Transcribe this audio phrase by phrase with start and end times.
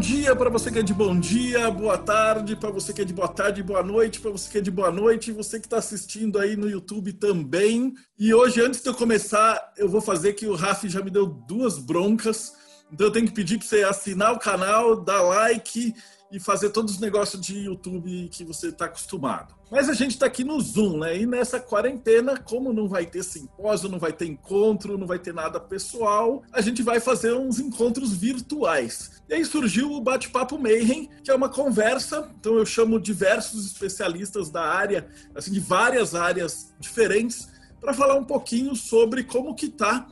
[0.00, 3.12] dia para você que é de bom dia, boa tarde para você que é de
[3.12, 6.38] boa tarde, boa noite para você que é de boa noite, você que está assistindo
[6.38, 7.92] aí no YouTube também.
[8.18, 11.26] E hoje, antes de eu começar, eu vou fazer que o Rafi já me deu
[11.26, 12.54] duas broncas,
[12.90, 15.94] então eu tenho que pedir para você assinar o canal, dar like
[16.30, 19.54] e fazer todos os negócios de YouTube que você está acostumado.
[19.70, 21.16] Mas a gente está aqui no Zoom, né?
[21.16, 25.32] E nessa quarentena, como não vai ter simpósio, não vai ter encontro, não vai ter
[25.32, 29.22] nada pessoal, a gente vai fazer uns encontros virtuais.
[29.28, 34.50] E aí surgiu o Bate-Papo Mayhem, que é uma conversa, então eu chamo diversos especialistas
[34.50, 37.48] da área, assim, de várias áreas diferentes,
[37.80, 40.06] para falar um pouquinho sobre como que está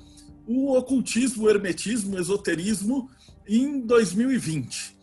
[0.46, 3.10] o ocultismo, o hermetismo, o esoterismo
[3.46, 4.97] em 2020.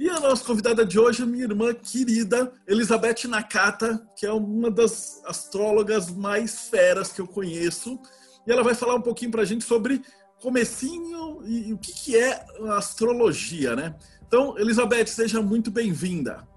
[0.00, 4.70] E a nossa convidada de hoje é minha irmã querida, Elizabeth Nakata, que é uma
[4.70, 8.00] das astrólogas mais feras que eu conheço.
[8.46, 10.00] E ela vai falar um pouquinho para a gente sobre
[10.40, 13.94] comecinho e, o que, que é a astrologia, né?
[14.26, 16.48] Então, Elizabeth, seja muito bem-vinda.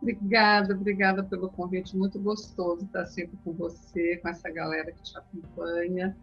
[0.00, 1.96] Obrigada, obrigada pelo convite.
[1.96, 6.16] Muito gostoso estar sempre com você, com essa galera que te acompanha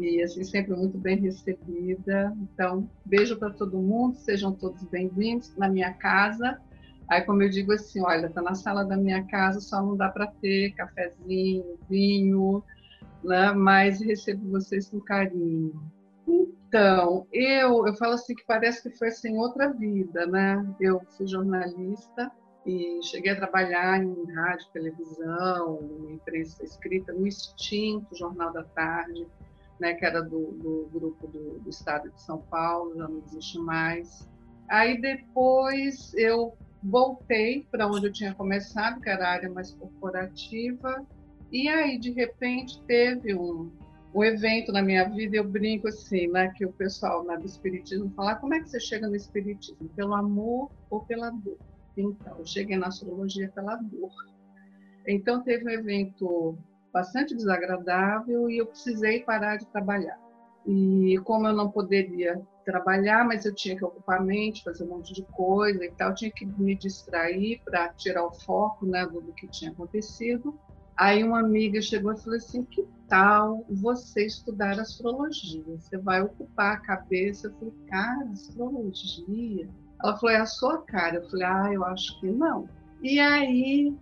[0.00, 2.34] e assim sempre muito bem recebida.
[2.40, 6.58] Então, beijo para todo mundo, sejam todos bem-vindos na minha casa.
[7.08, 10.08] Aí, como eu digo assim, olha, tá na sala da minha casa, só não dá
[10.08, 12.64] para ter cafezinho, vinho,
[13.22, 13.52] né?
[13.52, 15.74] Mas recebo vocês com carinho.
[16.26, 20.64] Então, eu eu falo assim que parece que foi assim outra vida, né?
[20.80, 22.30] Eu fui jornalista
[22.64, 29.26] e cheguei a trabalhar em rádio, televisão, imprensa escrita, no extinto Jornal da Tarde
[29.80, 33.58] né, que era do, do grupo do, do, estado de São Paulo, já não existe
[33.58, 34.28] mais.
[34.68, 41.04] Aí depois eu voltei para onde eu tinha começado, que era a área mais corporativa,
[41.50, 43.70] e aí de repente teve um,
[44.14, 48.12] um evento na minha vida, eu brinco assim, né, que o pessoal né, do Espiritismo
[48.14, 49.88] fala, como é que você chega no Espiritismo?
[49.96, 51.58] Pelo amor ou pela dor?
[51.96, 54.12] Então, eu cheguei na astrologia pela dor.
[55.06, 56.56] Então, teve um evento
[56.92, 60.18] bastante desagradável e eu precisei parar de trabalhar.
[60.66, 64.88] E como eu não poderia trabalhar, mas eu tinha que ocupar a mente, fazer um
[64.88, 69.20] monte de coisa e tal, tinha que me distrair para tirar o foco né, do,
[69.20, 70.58] do que tinha acontecido.
[70.96, 75.64] Aí uma amiga chegou e falou assim: que tal você estudar astrologia?
[75.78, 77.48] Você vai ocupar a cabeça.
[77.48, 79.68] Eu falei, cara, astrologia?
[80.02, 81.16] Ela falou, é a sua cara.
[81.16, 82.68] Eu falei, ah, eu acho que não.
[83.02, 83.96] E aí,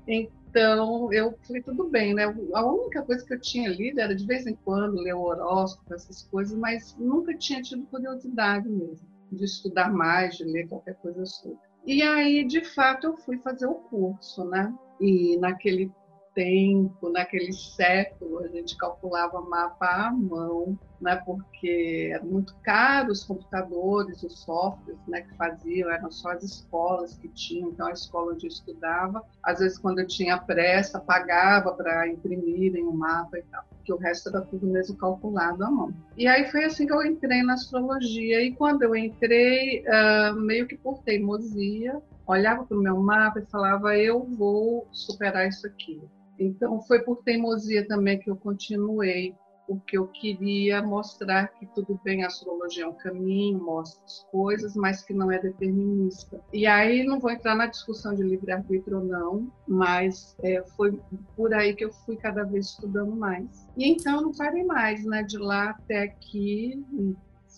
[0.51, 2.25] então, eu falei, tudo bem, né?
[2.55, 5.95] A única coisa que eu tinha lido era de vez em quando ler o horóscopo,
[5.95, 11.25] essas coisas, mas nunca tinha tido curiosidade mesmo de estudar mais, de ler qualquer coisa
[11.27, 11.59] sobre.
[11.87, 14.75] E aí, de fato, eu fui fazer o curso, né?
[15.01, 15.91] E naquele
[16.35, 23.25] tempo, naquele século, a gente calculava mapa à mão, né, porque era muito caro os
[23.25, 28.33] computadores, os softwares né, que faziam, eram só as escolas que tinham, então a escola
[28.33, 33.39] onde eu estudava, às vezes quando eu tinha pressa, pagava para imprimirem o um mapa
[33.39, 35.95] e tal, porque o resto era tudo mesmo calculado à mão.
[36.17, 40.67] E aí foi assim que eu entrei na astrologia, e quando eu entrei, uh, meio
[40.67, 46.01] que por teimosia, olhava para o meu mapa e falava, eu vou superar isso aqui
[46.39, 49.35] então, foi por teimosia também que eu continuei,
[49.69, 54.75] porque eu queria mostrar que tudo bem, a astrologia é um caminho, mostra as coisas,
[54.75, 56.41] mas que não é determinista.
[56.55, 60.99] E aí, não vou entrar na discussão de livre-arbítrio ou não, mas é, foi
[61.37, 63.69] por aí que eu fui cada vez estudando mais.
[63.77, 65.23] E então, não parei mais, né?
[65.23, 66.83] De lá até aqui,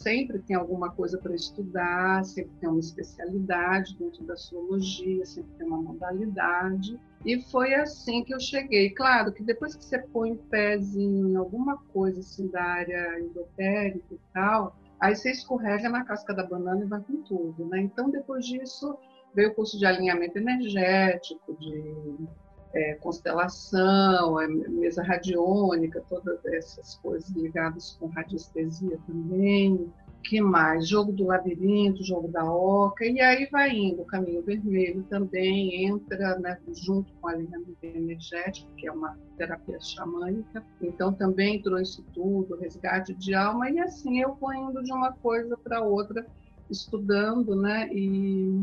[0.03, 5.67] sempre tem alguma coisa para estudar, sempre tem uma especialidade dentro da astrologia, sempre tem
[5.67, 6.99] uma modalidade.
[7.25, 8.91] E foi assim que eu cheguei.
[8.91, 14.15] Claro que depois que você põe o pezinho em alguma coisa assim da área esotérica
[14.15, 17.81] e tal, aí você escorrega na casca da banana e vai com tudo, né?
[17.81, 18.97] Então depois disso
[19.35, 22.27] veio o curso de alinhamento energético, de
[22.73, 24.37] é, constelação,
[24.69, 30.89] mesa radiônica, todas essas coisas ligadas com radiestesia também que mais?
[30.89, 34.03] Jogo do labirinto, jogo da oca, e aí vai indo.
[34.03, 39.81] O caminho vermelho também entra né, junto com a alinhamento energético, que é uma terapia
[39.81, 40.65] xamânica.
[40.81, 45.13] Então também entrou isso tudo, resgate de alma, e assim eu vou indo de uma
[45.13, 46.27] coisa para outra,
[46.71, 47.89] estudando, né?
[47.93, 48.63] E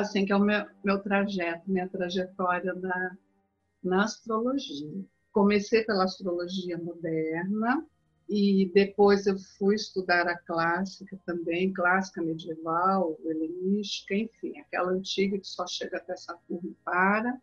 [0.00, 3.16] assim que é o meu, meu trajeto, minha trajetória na,
[3.82, 5.04] na astrologia.
[5.32, 7.84] comecei pela astrologia moderna
[8.28, 15.46] e depois eu fui estudar a clássica também, clássica medieval, helenística, enfim, aquela antiga que
[15.46, 17.40] só chega até Saturno e para,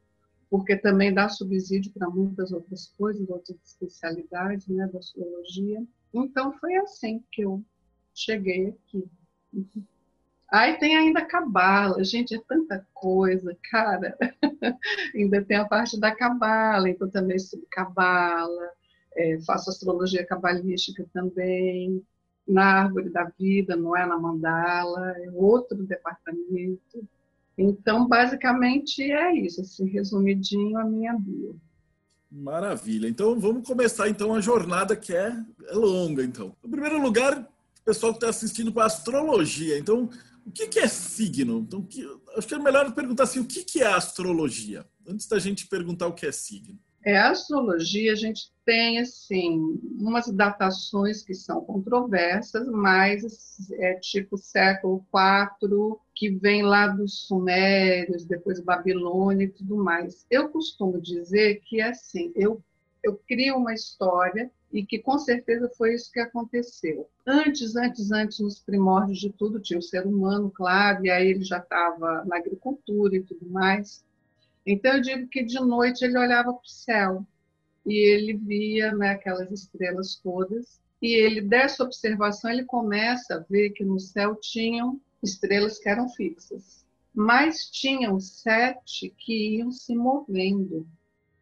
[0.49, 5.83] porque também dá subsídio para muitas outras coisas, outras especialidades né, da astrologia.
[6.13, 7.63] Então foi assim que eu
[8.13, 9.09] cheguei aqui.
[10.53, 14.15] Aí tem ainda cabala, gente, é tanta coisa, cara.
[15.15, 18.69] ainda tem a parte da cabala, então também estudo cabala,
[19.15, 22.05] é, faço astrologia cabalística também,
[22.47, 27.03] na árvore da vida, não é na mandala, é outro departamento.
[27.57, 31.59] Então, basicamente é isso, assim, resumidinho a minha bio.
[32.31, 33.07] Maravilha.
[33.07, 35.35] Então, vamos começar então a jornada que é,
[35.67, 36.55] é longa, então.
[36.63, 39.79] Em primeiro lugar, o pessoal que está assistindo para astrologia.
[39.79, 40.11] Então,
[40.45, 41.59] o que, que é signo?
[41.59, 42.05] Então, que,
[42.37, 44.85] acho que é melhor perguntar assim, o que, que é astrologia?
[45.07, 46.79] Antes da gente perguntar o que é signo.
[47.05, 54.37] É, a astrologia, a gente tem, assim, umas datações que são controversas, mas é tipo
[54.37, 60.25] século IV, que vem lá dos Sumérios, depois Babilônia e tudo mais.
[60.31, 62.63] Eu costumo dizer que, assim, eu,
[63.03, 67.07] eu crio uma história e que com certeza foi isso que aconteceu.
[67.27, 71.43] Antes, antes, antes, nos primórdios de tudo, tinha o ser humano, claro, e aí ele
[71.43, 74.03] já estava na agricultura e tudo mais.
[74.65, 77.25] Então eu digo que de noite ele olhava para o céu
[77.85, 80.81] e ele via né, aquelas estrelas todas.
[81.01, 86.09] E ele dessa observação ele começa a ver que no céu tinham estrelas que eram
[86.09, 90.87] fixas, mas tinham sete que iam se movendo,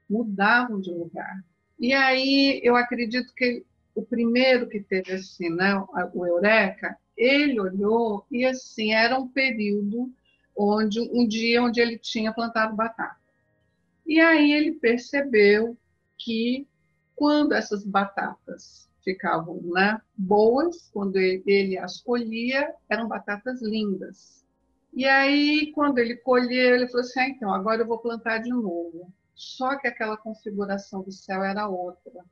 [0.09, 1.43] mudavam de lugar.
[1.81, 5.83] E aí eu acredito que o primeiro que teve assim, né,
[6.13, 10.13] o Eureka, ele olhou e assim era um período
[10.55, 13.17] onde um dia onde ele tinha plantado batata.
[14.05, 15.75] E aí ele percebeu
[16.19, 16.67] que
[17.15, 24.45] quando essas batatas ficavam né, boas, quando ele, as colhia, eram batatas lindas.
[24.93, 28.49] E aí, quando ele colheu, ele falou assim: ah, então, agora eu vou plantar de
[28.49, 29.11] novo.
[29.41, 32.23] Só que aquela configuração do céu era outra.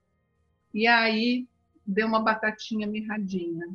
[0.72, 1.48] E aí
[1.84, 3.68] deu uma batatinha mirradinha.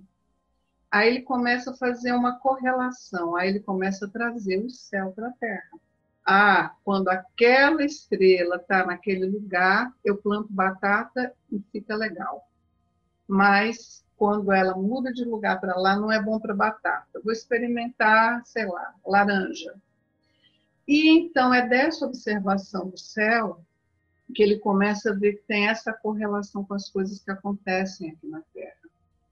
[0.88, 5.26] Aí ele começa a fazer uma correlação, aí ele começa a trazer o céu para
[5.26, 5.80] a Terra.
[6.24, 12.48] Ah, quando aquela estrela está naquele lugar, eu planto batata e fica legal.
[13.26, 17.20] Mas quando ela muda de lugar para lá, não é bom para batata.
[17.24, 19.74] Vou experimentar, sei lá, laranja.
[20.86, 23.60] E então é dessa observação do céu
[24.34, 28.26] que ele começa a ver que tem essa correlação com as coisas que acontecem aqui
[28.26, 28.74] na Terra.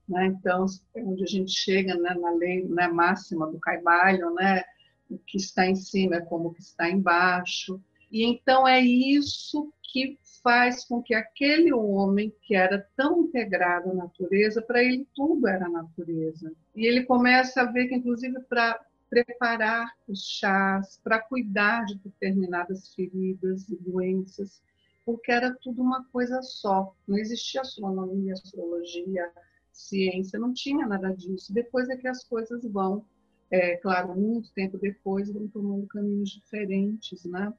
[0.08, 0.26] Né?
[0.26, 4.62] Então, é onde a gente chega né, na lei né, máxima do Caibalion, né?
[5.10, 7.81] o que está em cima é como o que está embaixo.
[8.10, 13.94] E então é isso que faz com que aquele homem que era tão integrado à
[13.94, 16.52] natureza, para ele tudo era natureza.
[16.75, 18.81] E ele começa a ver que, inclusive, para
[19.12, 24.62] preparar os chás, para cuidar de determinadas feridas e doenças,
[25.05, 26.97] porque era tudo uma coisa só.
[27.06, 29.31] Não existia astronomia, astrologia,
[29.70, 31.53] ciência, não tinha nada disso.
[31.53, 33.05] Depois é que as coisas vão,
[33.50, 37.53] é, claro, muito tempo depois, vão tomando caminhos diferentes, né?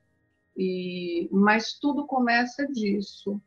[0.58, 3.40] E, mas tudo começa disso.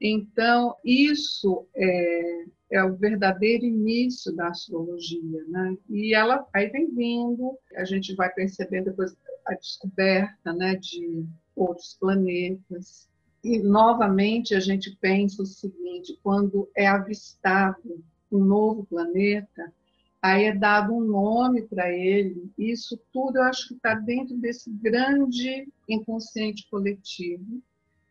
[0.00, 5.76] Então, isso é, é o verdadeiro início da astrologia, né?
[5.88, 9.16] E ela aí vem vindo, a gente vai percebendo depois
[9.46, 13.08] a descoberta, né, de outros planetas.
[13.42, 18.02] E novamente a gente pensa o seguinte: quando é avistado
[18.32, 19.72] um novo planeta,
[20.20, 22.50] aí é dado um nome para ele.
[22.56, 27.62] Isso tudo eu acho que está dentro desse grande inconsciente coletivo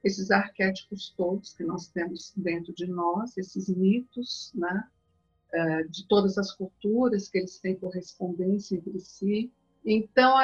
[0.03, 4.83] esses arquétipos todos que nós temos dentro de nós, esses mitos, né,
[5.51, 9.51] é, de todas as culturas que eles têm correspondência entre si.
[9.86, 10.36] Então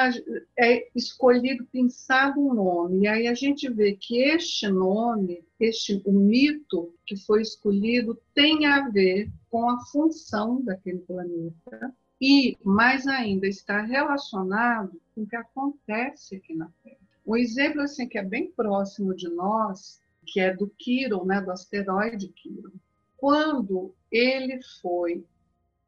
[0.58, 6.12] é escolhido, pensado um nome, e aí a gente vê que este nome, este o
[6.12, 13.46] mito que foi escolhido, tem a ver com a função daquele planeta e, mais ainda,
[13.46, 16.99] está relacionado com o que acontece aqui na Terra.
[17.30, 21.52] Um exemplo assim que é bem próximo de nós, que é do Quiron, né, do
[21.52, 22.72] asteroide Quiron.
[23.16, 25.24] Quando ele foi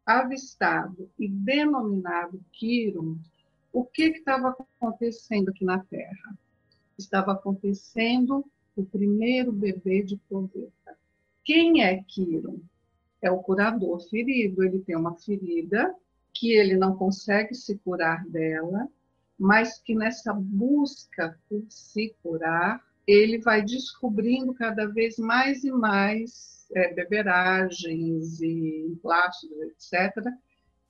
[0.07, 3.17] avistado e denominado Quiron,
[3.73, 6.39] o que estava acontecendo aqui na Terra?
[6.97, 8.47] Estava acontecendo
[8.77, 10.97] o primeiro bebê de proveta.
[11.43, 12.61] Quem é Quiron?
[13.21, 14.63] É o curador ferido.
[14.63, 15.93] Ele tem uma ferida
[16.33, 18.89] que ele não consegue se curar dela,
[19.43, 26.69] mas que nessa busca por se curar, ele vai descobrindo cada vez mais e mais
[26.77, 30.25] é, beberagens e plásticos, etc.,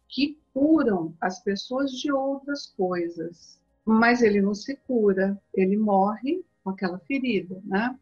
[0.07, 3.59] que curam as pessoas de outras coisas.
[3.87, 7.99] Mas ele não se cura, ele morre com aquela ferida, né?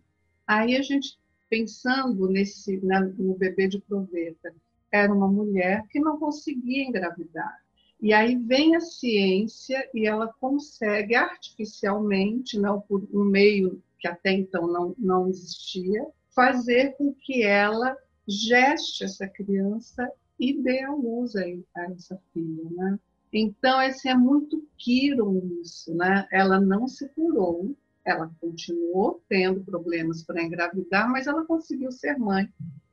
[0.48, 1.16] Aí a gente
[1.48, 4.52] pensando nesse no bebê de proveta,
[4.90, 7.56] era uma mulher que não conseguia engravidar.
[8.02, 14.32] E aí vem a ciência e ela consegue artificialmente, não por um meio que até
[14.32, 17.94] então não, não existia, fazer com que ela
[18.26, 22.98] geste essa criança e dê a luz a, a essa filha, né?
[23.32, 26.26] Então, esse é muito Kiron isso, né?
[26.32, 32.48] Ela não se curou, ela continuou tendo problemas para engravidar, mas ela conseguiu ser mãe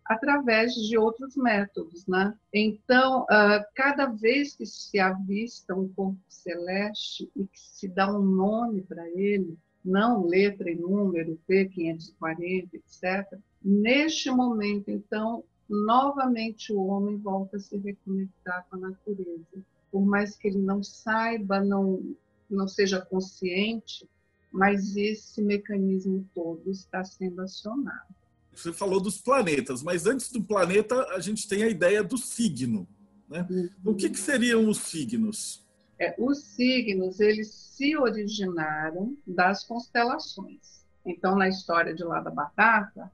[0.08, 2.34] através de outros métodos, né?
[2.54, 8.22] Então, uh, cada vez que se avista um corpo celeste e que se dá um
[8.22, 13.40] nome para ele, não letra e número, P540, etc.
[13.62, 19.66] Neste momento, então, novamente o homem volta a se reconectar com a natureza.
[19.92, 22.02] Por mais que ele não saiba, não,
[22.50, 24.08] não seja consciente,
[24.52, 28.17] mas esse mecanismo todo está sendo acionado.
[28.58, 32.88] Você falou dos planetas, mas antes do planeta, a gente tem a ideia do signo.
[33.30, 33.48] Né?
[33.86, 35.64] O que, que seriam os signos?
[36.00, 40.86] É, os signos, eles se originaram das constelações.
[41.06, 43.12] Então, na história de lá da batata,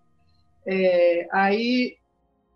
[0.65, 1.97] é, aí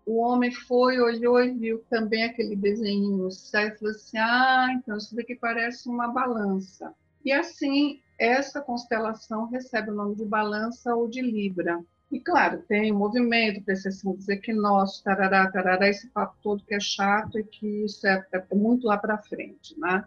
[0.06, 4.96] o homem foi, olhou e viu também aquele desenho céu e falou assim, ah, então
[4.96, 6.94] isso daqui parece uma balança.
[7.22, 11.84] E assim, essa constelação recebe o nome de balança ou de Libra.
[12.10, 17.38] E claro, tem movimento, precessão dos equinócios, tarará, tarará, esse papo todo que é chato
[17.38, 20.04] e que isso é, é muito lá para frente, né?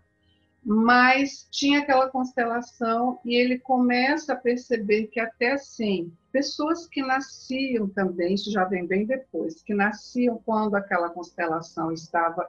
[0.63, 7.88] Mas tinha aquela constelação e ele começa a perceber que até assim, pessoas que nasciam
[7.88, 12.48] também, isso já vem bem depois, que nasciam quando aquela constelação estava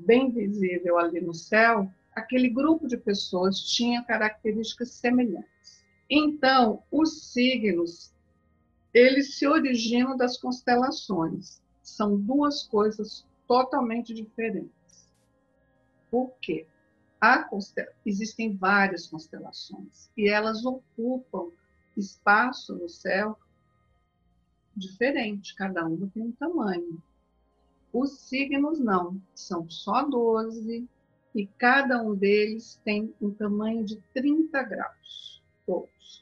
[0.00, 5.84] bem visível ali no céu, aquele grupo de pessoas tinha características semelhantes.
[6.08, 8.12] Então, os signos
[8.92, 11.60] eles se originam das constelações.
[11.82, 15.08] São duas coisas totalmente diferentes.
[16.10, 16.66] Por quê?
[17.48, 17.86] Constel...
[18.04, 21.50] Existem várias constelações e elas ocupam
[21.96, 23.38] espaço no céu
[24.74, 27.02] diferente, cada uma tem um tamanho.
[27.92, 30.88] Os signos não, são só 12
[31.34, 36.19] e cada um deles tem um tamanho de 30 graus, todos.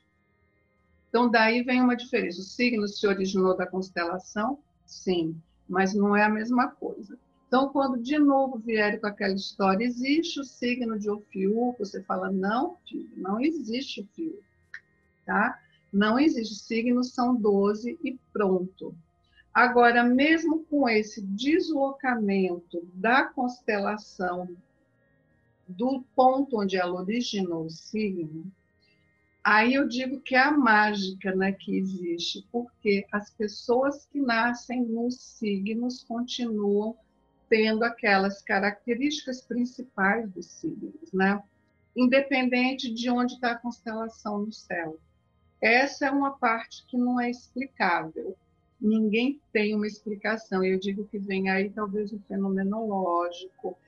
[1.09, 2.41] Então, daí vem uma diferença.
[2.41, 4.59] O signo se originou da constelação?
[4.85, 7.19] Sim, mas não é a mesma coisa.
[7.47, 12.31] Então, quando de novo vierem com aquela história, existe o signo de Ofiu, você fala,
[12.31, 14.39] não, filho, não existe o Fio,
[15.25, 15.59] tá?
[15.91, 18.95] Não existe, os signos são 12 e pronto.
[19.55, 24.49] Agora, mesmo com esse deslocamento da constelação
[25.67, 28.53] do ponto onde ela originou o signo,
[29.51, 34.85] Aí eu digo que é a mágica né, que existe, porque as pessoas que nascem
[34.85, 36.95] nos signos continuam
[37.49, 41.43] tendo aquelas características principais dos signos, né?
[41.97, 44.99] independente de onde está a constelação no céu.
[45.63, 48.37] Essa é uma parte que não é explicável.
[48.79, 50.63] Ninguém tem uma explicação.
[50.63, 53.79] Eu digo que vem aí talvez o fenomenológico,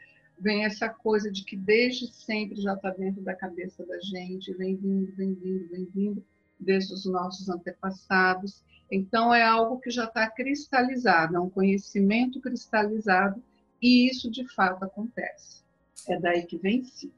[0.41, 4.75] vem essa coisa de que desde sempre já está dentro da cabeça da gente, vem
[4.75, 6.25] vindo, vem vindo, vem vindo,
[6.59, 8.63] desde os nossos antepassados.
[8.91, 13.43] Então, é algo que já está cristalizado, é um conhecimento cristalizado,
[13.81, 15.61] e isso de fato acontece.
[16.09, 17.13] É daí que vem sim.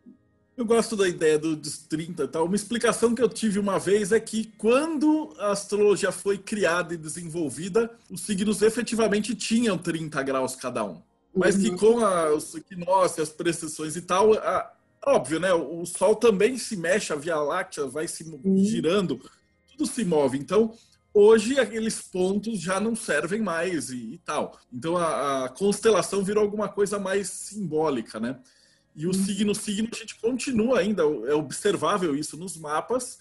[0.55, 2.45] Eu gosto da ideia do, dos 30 tal.
[2.45, 6.99] Uma explicação que eu tive uma vez é que quando a astrologia foi criada e
[6.99, 11.01] desenvolvida, os signos efetivamente tinham 30 graus cada um
[11.35, 11.77] mas que uhum.
[11.77, 14.73] com a, os equinócios, as precessões e tal, a,
[15.07, 15.53] óbvio, né?
[15.53, 18.59] O Sol também se mexe, a Via Láctea vai se uhum.
[18.59, 19.21] girando,
[19.71, 20.39] tudo se move.
[20.39, 20.75] Então,
[21.13, 24.59] hoje aqueles pontos já não servem mais e, e tal.
[24.73, 28.39] Então, a, a, constelação virou alguma coisa mais simbólica, né?
[28.95, 29.15] E o uhum.
[29.15, 33.19] signo, signo, a gente continua ainda, é observável isso nos mapas,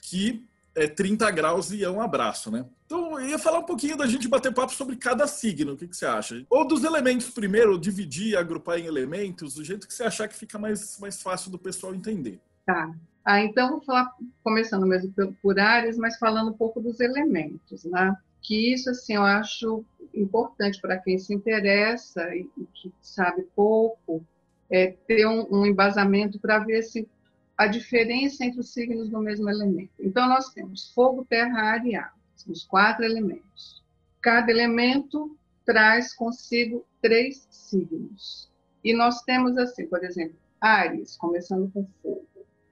[0.00, 2.64] que é 30 graus e é um abraço, né?
[2.86, 5.86] Então, eu ia falar um pouquinho da gente bater papo sobre cada signo, o que,
[5.86, 6.44] que você acha?
[6.48, 10.58] Ou dos elementos primeiro, dividir, agrupar em elementos, do jeito que você achar que fica
[10.58, 12.40] mais, mais fácil do pessoal entender.
[12.66, 12.92] Tá.
[13.24, 14.10] Ah, então, vou falar,
[14.42, 18.14] começando mesmo por áreas, mas falando um pouco dos elementos, né?
[18.40, 24.24] Que isso, assim, eu acho importante para quem se interessa e, que sabe pouco,
[24.70, 27.08] é ter um, um embasamento para ver se
[27.56, 29.92] a diferença entre os signos do mesmo elemento.
[30.00, 32.20] Então, nós temos fogo, terra, ar e água.
[32.48, 33.82] Os quatro elementos.
[34.20, 38.50] Cada elemento traz consigo três signos.
[38.82, 42.26] E nós temos assim, por exemplo, Ares, começando com fogo.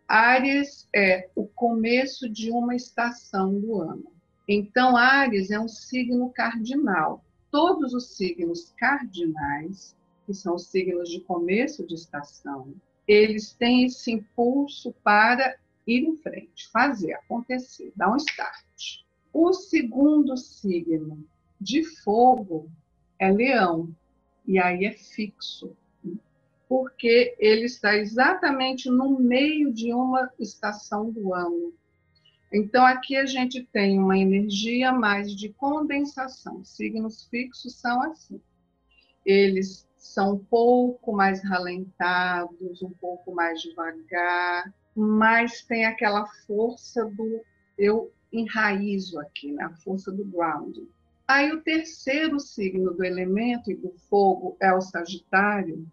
[0.08, 4.10] Ares é o começo de uma estação do ano.
[4.48, 7.24] Então, Ares é um signo cardinal.
[7.50, 9.94] Todos os signos cardinais,
[10.26, 12.74] que são os signos de começo de estação,
[13.10, 19.02] eles têm esse impulso para ir em frente, fazer acontecer, dar um start.
[19.32, 21.26] O segundo signo
[21.60, 22.70] de fogo
[23.18, 23.92] é leão,
[24.46, 25.76] e aí é fixo,
[26.68, 31.74] porque ele está exatamente no meio de uma estação do ano.
[32.52, 36.64] Então, aqui a gente tem uma energia mais de condensação.
[36.64, 38.40] Signos fixos são assim.
[39.26, 47.42] Eles são um pouco mais ralentados, um pouco mais devagar, mas tem aquela força do
[47.78, 49.64] eu enraizo aqui, né?
[49.64, 50.78] a força do ground.
[51.28, 55.86] Aí o terceiro signo do elemento e do fogo é o Sagitário,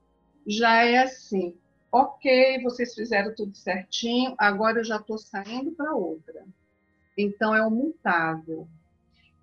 [0.45, 1.53] já é assim,
[1.91, 6.45] ok, vocês fizeram tudo certinho, agora eu já estou saindo para outra.
[7.17, 8.67] Então, é o mutável.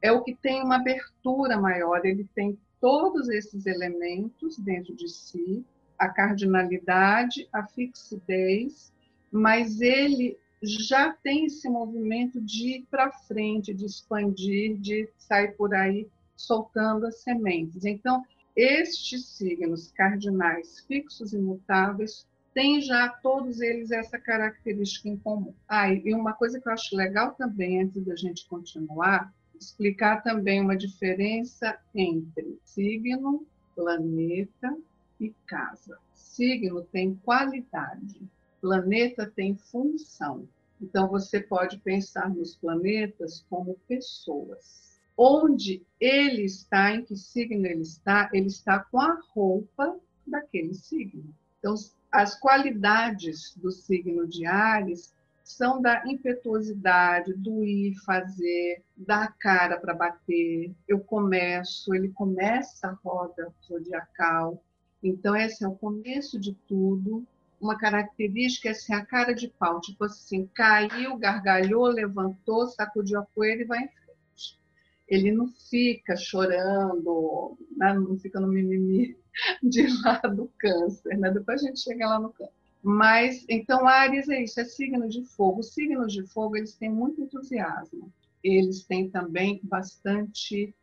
[0.00, 5.64] É o que tem uma abertura maior, ele tem todos esses elementos dentro de si,
[5.98, 8.92] a cardinalidade, a fixidez,
[9.32, 15.74] mas ele já tem esse movimento de ir para frente, de expandir, de sair por
[15.74, 17.86] aí soltando as sementes.
[17.86, 18.22] Então,
[18.54, 25.54] estes signos cardinais fixos e mutáveis têm já todos eles essa característica em comum.
[25.66, 30.61] Ah, e uma coisa que eu acho legal também, antes da gente continuar, explicar também
[30.61, 34.76] uma diferença entre signo, planeta
[35.20, 35.99] e casa.
[36.14, 38.20] Signo tem qualidade,
[38.61, 40.49] planeta tem função.
[40.80, 45.00] Então você pode pensar nos planetas como pessoas.
[45.16, 51.33] Onde ele está, em que signo ele está, ele está com a roupa daquele signo.
[51.59, 51.74] Então,
[52.11, 55.13] as qualidades do signo de Ares
[55.44, 60.74] são da impetuosidade, do ir fazer, da cara para bater.
[60.88, 64.64] Eu começo, ele começa a roda zodiacal.
[65.02, 67.26] Então, esse é o começo de tudo.
[67.61, 73.62] Uma característica é a cara de pau, tipo assim, caiu, gargalhou, levantou, sacudiu a poeira
[73.62, 74.59] e vai em frente.
[75.07, 77.92] Ele não fica chorando, né?
[77.92, 79.14] não fica no mimimi
[79.62, 81.30] de lá do câncer, né?
[81.30, 82.63] Depois a gente chega lá no câncer.
[82.87, 85.61] Mas, então, Ares é isso, é signo de fogo.
[85.61, 88.12] Os signos de fogo, eles têm muito entusiasmo.
[88.42, 90.75] Eles têm também bastante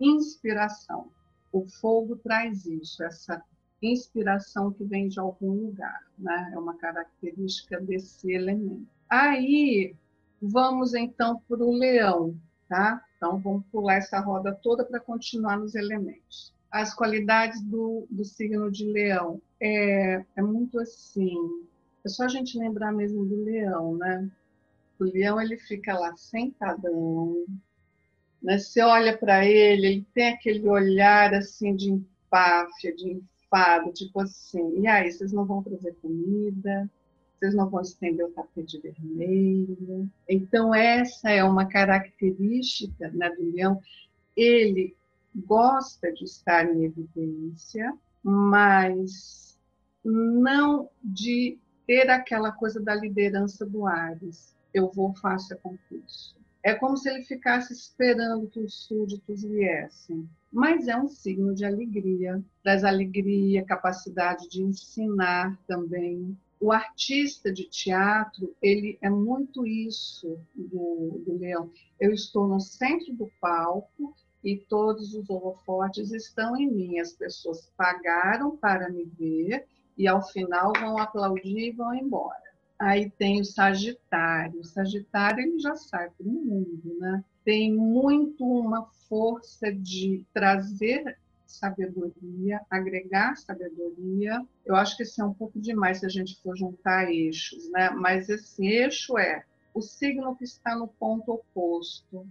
[0.00, 1.12] inspiração.
[1.52, 3.40] O fogo traz isso, essa
[3.80, 6.50] inspiração que vem de algum lugar, né?
[6.52, 8.88] É uma característica desse elemento.
[9.08, 9.94] Aí,
[10.42, 12.36] vamos então para o leão,
[12.68, 13.00] tá?
[13.16, 18.68] Então, vamos pular essa roda toda para continuar nos elementos as qualidades do, do signo
[18.68, 19.40] de leão.
[19.66, 21.34] É, é muito assim.
[22.04, 24.30] É só a gente lembrar mesmo do leão, né?
[25.00, 27.46] O leão ele fica lá sentadão,
[28.42, 28.58] né?
[28.58, 34.80] Você olha para ele, ele tem aquele olhar assim de empáfia, de enfado, tipo assim,
[34.80, 36.90] e aí, vocês não vão trazer comida,
[37.38, 40.10] vocês não vão estender o tapete vermelho.
[40.28, 43.80] Então, essa é uma característica né, do leão.
[44.36, 44.94] Ele
[45.34, 49.43] gosta de estar em evidência, mas
[50.04, 54.54] não de ter aquela coisa da liderança do Ares.
[54.72, 56.36] Eu vou, faço concurso.
[56.62, 60.28] É como se ele ficasse esperando que os súditos viessem.
[60.50, 66.36] Mas é um signo de alegria, traz alegria, capacidade de ensinar também.
[66.58, 71.70] O artista de teatro, ele é muito isso do, do leão.
[72.00, 74.14] Eu estou no centro do palco,
[74.44, 76.98] e todos os holofotes estão em mim.
[76.98, 82.42] As pessoas pagaram para me ver e ao final vão aplaudir e vão embora.
[82.78, 84.60] Aí tem o Sagitário.
[84.60, 87.24] O Sagitário ele já sai para o mundo, né?
[87.44, 94.44] Tem muito uma força de trazer sabedoria, agregar sabedoria.
[94.64, 97.90] Eu acho que isso é um pouco demais se a gente for juntar eixos, né?
[97.90, 102.26] Mas esse eixo é o signo que está no ponto oposto,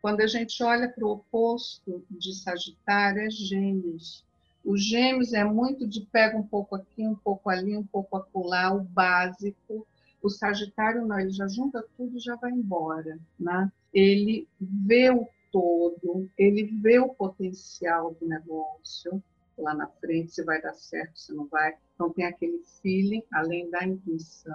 [0.00, 4.24] quando a gente olha para o oposto de Sagitário, é Gêmeos.
[4.66, 8.74] O Gêmeos é muito de pega um pouco aqui, um pouco ali, um pouco acolá,
[8.74, 9.86] o básico.
[10.20, 13.70] O Sagitário não, ele já junta tudo e já vai embora, né?
[13.94, 19.22] Ele vê o todo, ele vê o potencial do negócio
[19.56, 21.74] lá na frente, se vai dar certo, se não vai.
[21.94, 24.52] Então tem aquele feeling, além da intuição.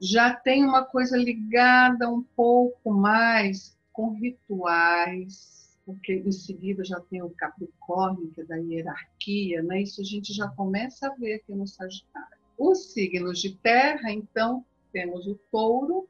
[0.00, 5.57] já tem uma coisa ligada um pouco mais com rituais,
[5.88, 9.80] porque em seguida já tem o Capricórnio, que é da hierarquia, né?
[9.80, 12.36] Isso a gente já começa a ver aqui no Sagitário.
[12.58, 16.06] Os signos de terra, então, temos o touro,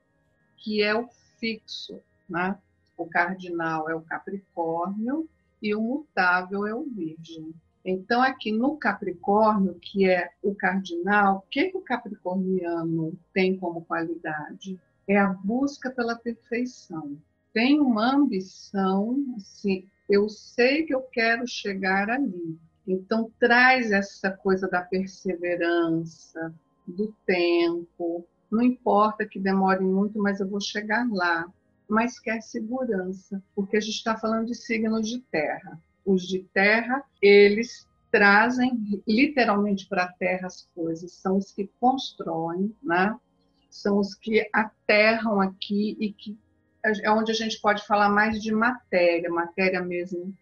[0.57, 1.07] que é o
[1.39, 2.59] fixo, né?
[2.97, 5.29] O cardinal é o Capricórnio
[5.63, 7.55] e o mutável é o Virgem.
[7.85, 13.85] Então, aqui no Capricórnio, que é o cardinal, o que, que o capricorniano tem como
[13.85, 14.77] qualidade?
[15.07, 17.17] É a busca pela perfeição.
[17.53, 22.59] Tem uma ambição, assim, eu sei que eu quero chegar ali.
[22.87, 26.55] Então, traz essa coisa da perseverança,
[26.87, 28.27] do tempo.
[28.51, 31.47] Não importa que demore muito, mas eu vou chegar lá.
[31.89, 37.05] Mas quer segurança, porque a gente está falando de signos de terra os de terra,
[37.21, 43.15] eles trazem literalmente para a terra as coisas, são os que constroem, né?
[43.69, 46.39] são os que aterram aqui e que
[47.03, 50.35] é onde a gente pode falar mais de matéria, matéria mesmo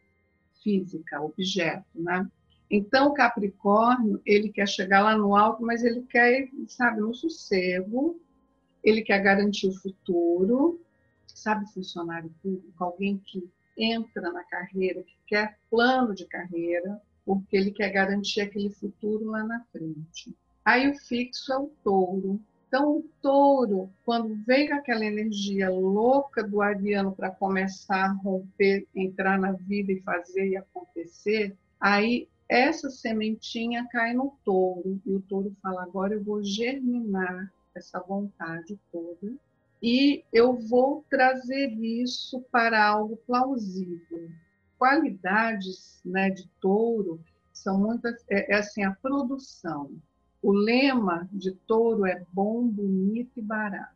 [0.63, 2.29] física, objeto, né?
[2.69, 8.21] Então, o Capricórnio, ele quer chegar lá no alto, mas ele quer, sabe, no sossego,
[8.83, 10.81] ele quer garantir o futuro,
[11.27, 17.71] sabe, funcionário público, alguém que entra na carreira, que quer plano de carreira, porque ele
[17.71, 20.35] quer garantir aquele futuro lá na frente.
[20.65, 22.41] Aí o fixo é o touro.
[22.67, 29.39] Então, o touro, quando vem aquela energia louca do ariano para começar a romper, entrar
[29.39, 35.01] na vida e fazer e acontecer, aí essa sementinha cai no touro.
[35.07, 39.35] E o touro fala: agora eu vou germinar essa vontade toda
[39.83, 44.31] e eu vou trazer isso para algo plausível.
[44.79, 47.21] Qualidades né, de touro
[47.53, 49.91] são muitas, é, é assim, a produção.
[50.43, 53.95] O lema de touro é bom, bonito e barato.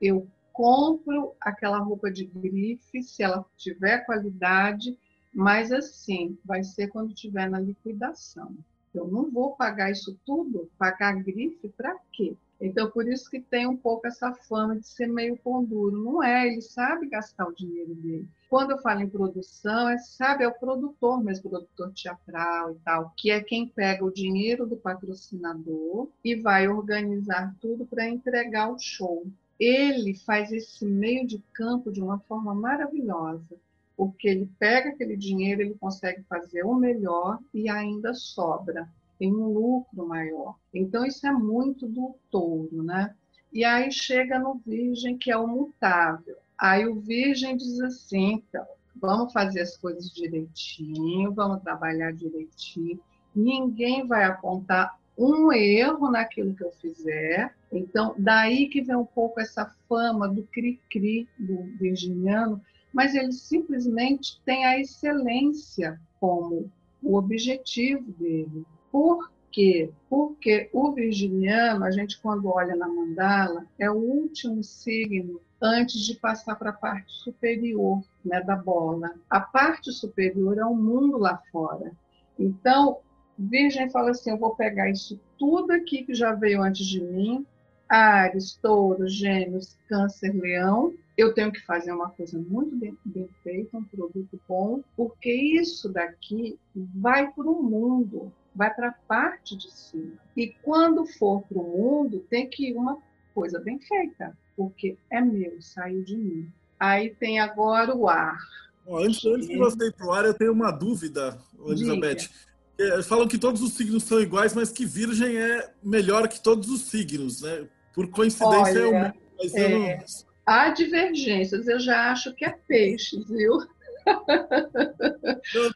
[0.00, 4.98] Eu compro aquela roupa de grife, se ela tiver qualidade,
[5.32, 8.56] mas assim, vai ser quando tiver na liquidação.
[8.92, 12.36] Eu não vou pagar isso tudo, pagar grife para quê?
[12.60, 16.02] Então, por isso que tem um pouco essa fama de ser meio pão duro.
[16.02, 18.28] Não é, ele sabe gastar o dinheiro dele.
[18.50, 23.12] Quando eu falo em produção, é, sabe, é o produtor mesmo, produtor teatral e tal,
[23.16, 28.78] que é quem pega o dinheiro do patrocinador e vai organizar tudo para entregar o
[28.78, 29.24] show.
[29.58, 33.56] Ele faz esse meio de campo de uma forma maravilhosa,
[33.96, 39.52] porque ele pega aquele dinheiro, ele consegue fazer o melhor e ainda sobra tem um
[39.52, 40.54] lucro maior.
[40.72, 43.14] Então, isso é muito do touro, né?
[43.52, 46.36] E aí chega no virgem, que é o mutável.
[46.58, 48.66] Aí o virgem diz assim, então,
[49.00, 53.00] vamos fazer as coisas direitinho, vamos trabalhar direitinho,
[53.34, 57.54] ninguém vai apontar um erro naquilo que eu fizer.
[57.72, 62.60] Então, daí que vem um pouco essa fama do cri-cri do virginiano,
[62.92, 66.70] mas ele simplesmente tem a excelência como
[67.02, 68.64] o objetivo dele.
[68.90, 69.90] Por quê?
[70.08, 76.14] Porque o virginiano, a gente quando olha na mandala, é o último signo antes de
[76.14, 79.14] passar para a parte superior né, da bola.
[79.28, 81.92] A parte superior é o mundo lá fora.
[82.38, 82.98] Então,
[83.38, 87.46] Virgem fala assim: eu vou pegar isso tudo aqui que já veio antes de mim,
[87.88, 90.94] Ares, Touro, Gêmeos, Câncer, Leão.
[91.16, 95.88] Eu tenho que fazer uma coisa muito bem, bem feita, um produto bom, porque isso
[95.92, 100.14] daqui vai para o mundo vai para a parte de cima.
[100.36, 102.98] E quando for para o mundo, tem que ir uma
[103.32, 106.50] coisa bem feita, porque é meu, saiu de mim.
[106.78, 108.36] Aí tem agora o ar.
[108.84, 112.28] Bom, antes, antes de você ir para o ar, eu tenho uma dúvida, Elizabeth.
[112.76, 116.68] É, falam que todos os signos são iguais, mas que Virgem é melhor que todos
[116.68, 117.68] os signos, né?
[117.94, 120.04] Por coincidência Olha, é o mas é, não...
[120.44, 123.58] Há divergências, eu já acho que é peixes, viu?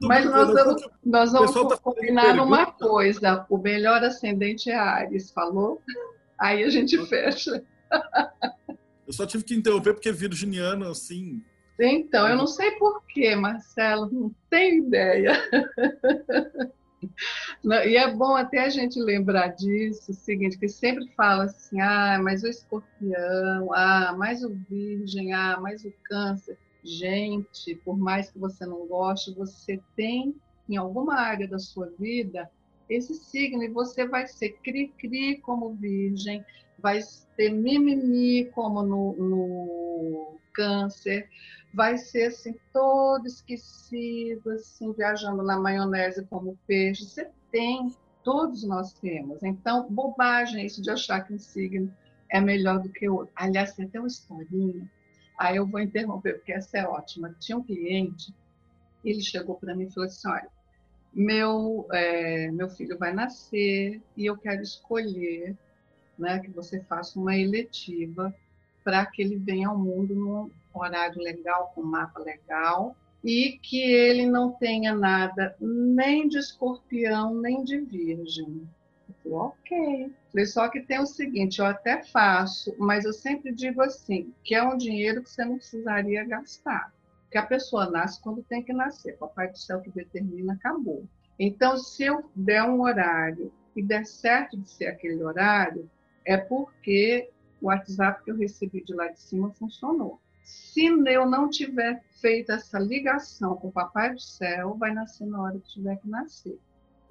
[0.00, 5.82] Mas nós vamos, nós vamos tá combinar uma coisa: o melhor ascendente é Ares, falou?
[6.38, 7.62] Aí a gente fecha.
[9.06, 11.42] Eu só tive que interromper porque é virginiano, assim.
[11.78, 15.32] Então, eu não sei porquê, Marcelo, não tenho ideia.
[17.84, 22.20] E é bom até a gente lembrar disso, o seguinte, que sempre fala assim, ah,
[22.22, 28.38] mas o escorpião, ah, mais o virgem, ah, mais o câncer gente, por mais que
[28.38, 30.34] você não goste, você tem
[30.68, 32.50] em alguma área da sua vida
[32.88, 36.44] esse signo e você vai ser cri-cri como virgem,
[36.78, 37.00] vai
[37.36, 41.28] ter mimimi como no, no câncer,
[41.72, 47.04] vai ser assim todo esquecido, assim viajando na maionese como peixe.
[47.04, 49.42] Você tem, todos nós temos.
[49.42, 51.92] Então, bobagem isso de achar que um signo
[52.28, 53.32] é melhor do que o outro.
[53.36, 54.90] Aliás, tem até uma historinha.
[55.42, 57.34] Aí eu vou interromper, porque essa é ótima.
[57.40, 58.32] Tinha um cliente,
[59.04, 60.48] ele chegou para mim e falou assim: olha,
[61.12, 65.56] meu, é, meu filho vai nascer e eu quero escolher
[66.16, 68.32] né, que você faça uma eletiva
[68.84, 74.26] para que ele venha ao mundo num horário legal, com mapa legal, e que ele
[74.26, 78.62] não tenha nada nem de escorpião, nem de virgem.
[79.22, 80.14] Falei, ok.
[80.30, 84.54] Falei, só que tem o seguinte, eu até faço, mas eu sempre digo assim, que
[84.54, 86.92] é um dinheiro que você não precisaria gastar.
[87.22, 89.16] Porque a pessoa nasce quando tem que nascer.
[89.16, 91.04] Papai do céu que determina, acabou.
[91.38, 95.90] Então, se eu der um horário e der certo de ser aquele horário,
[96.24, 97.30] é porque
[97.60, 100.20] o WhatsApp que eu recebi de lá de cima funcionou.
[100.44, 105.40] Se eu não tiver feito essa ligação com o Papai do Céu, vai nascer na
[105.40, 106.58] hora que tiver que nascer.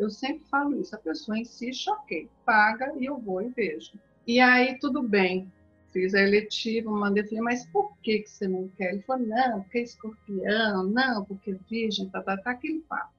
[0.02, 0.96] Eu sempre falo isso.
[0.96, 3.92] A pessoa insiste, ok, paga e eu vou e vejo.
[4.26, 5.52] E aí, tudo bem.
[5.94, 8.94] Fiz a eletiva, mandei, falei, mas por que, que você não quer?
[8.94, 13.14] Ele falou, não, porque é escorpião, não, porque virgem, tá, tá, tá, aquele papo.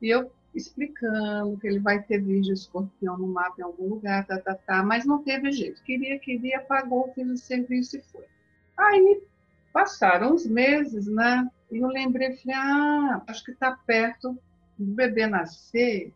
[0.00, 4.38] E eu explicando que ele vai ter virgem escorpião no mapa em algum lugar, tá,
[4.38, 5.82] tá, tá, mas não teve jeito.
[5.82, 8.24] Queria, queria, pagou, fez o serviço e foi.
[8.76, 9.22] Aí
[9.72, 11.50] passaram uns meses, né?
[11.68, 14.38] E eu lembrei, falei, ah, acho que está perto
[14.78, 16.12] do bebê nascer.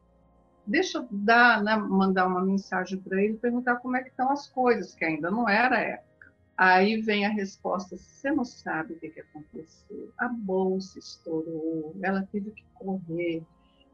[0.66, 4.46] Deixa eu dar, né, mandar uma mensagem para ele, perguntar como é que estão as
[4.48, 6.32] coisas, que ainda não era época.
[6.56, 10.12] Aí vem a resposta: você não sabe o que, que aconteceu.
[10.18, 13.42] A bolsa estourou, ela teve que correr.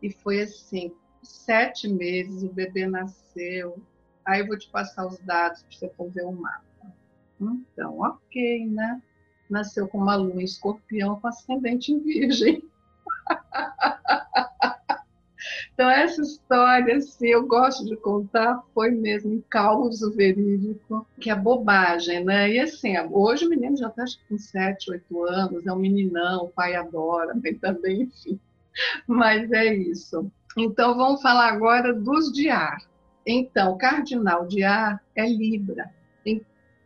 [0.02, 3.80] E foi assim: sete meses, o bebê nasceu.
[4.24, 6.64] Aí eu vou te passar os dados para você fazer o mapa.
[7.40, 9.00] Então, ok, né?
[9.48, 12.62] Nasceu com uma lua em escorpião com ascendente em virgem.
[15.76, 21.34] então, essa história, assim, eu gosto de contar, foi mesmo um caos verídico, que é
[21.34, 22.50] bobagem, né?
[22.50, 26.48] E assim, hoje o menino já está com 7, 8 anos, é um meninão, o
[26.48, 28.40] pai adora, mas também, enfim.
[29.06, 30.32] Mas é isso.
[30.56, 32.78] Então, vamos falar agora dos de ar.
[33.26, 35.94] Então, o cardinal de ar é Libra.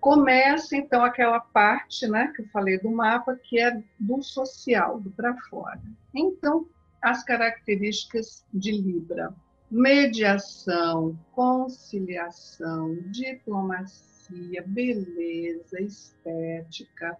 [0.00, 5.10] Começa, então, aquela parte né, que eu falei do mapa, que é do social, do
[5.10, 5.78] para fora.
[6.12, 6.66] Então,
[7.02, 9.34] as características de Libra:
[9.70, 17.16] mediação, conciliação, diplomacia, beleza, estética.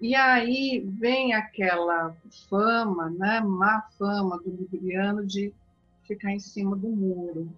[0.00, 2.16] E aí vem aquela
[2.48, 5.52] fama, né, má fama do libriano de
[6.06, 7.48] ficar em cima do muro.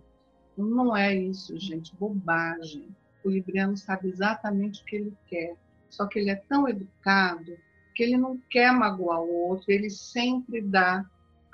[0.56, 2.88] Não é isso, gente, bobagem
[3.26, 5.56] o libriano sabe exatamente o que ele quer,
[5.90, 7.56] só que ele é tão educado
[7.94, 11.04] que ele não quer magoar o outro, ele sempre dá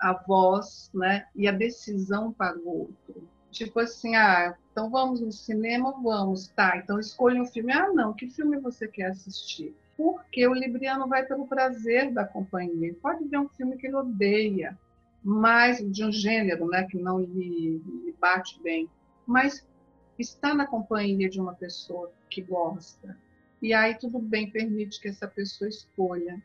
[0.03, 3.29] a voz né, e a decisão para o outro.
[3.53, 5.93] Tipo assim, ah, então vamos no cinema?
[6.03, 7.73] Vamos, tá, então escolha um filme.
[7.73, 9.77] Ah, não, que filme você quer assistir?
[9.97, 12.89] Porque o libriano vai pelo prazer da companhia.
[12.89, 14.77] Ele pode ver um filme que ele odeia,
[15.23, 18.91] mas de um gênero né, que não lhe, lhe bate bem.
[19.25, 19.65] Mas
[20.19, 23.17] está na companhia de uma pessoa que gosta.
[23.61, 26.43] E aí tudo bem, permite que essa pessoa escolha.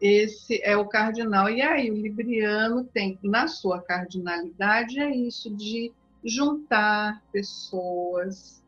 [0.00, 1.48] Esse é o cardinal.
[1.48, 5.92] E aí o libriano tem, na sua cardinalidade, é isso de
[6.24, 8.62] juntar pessoas,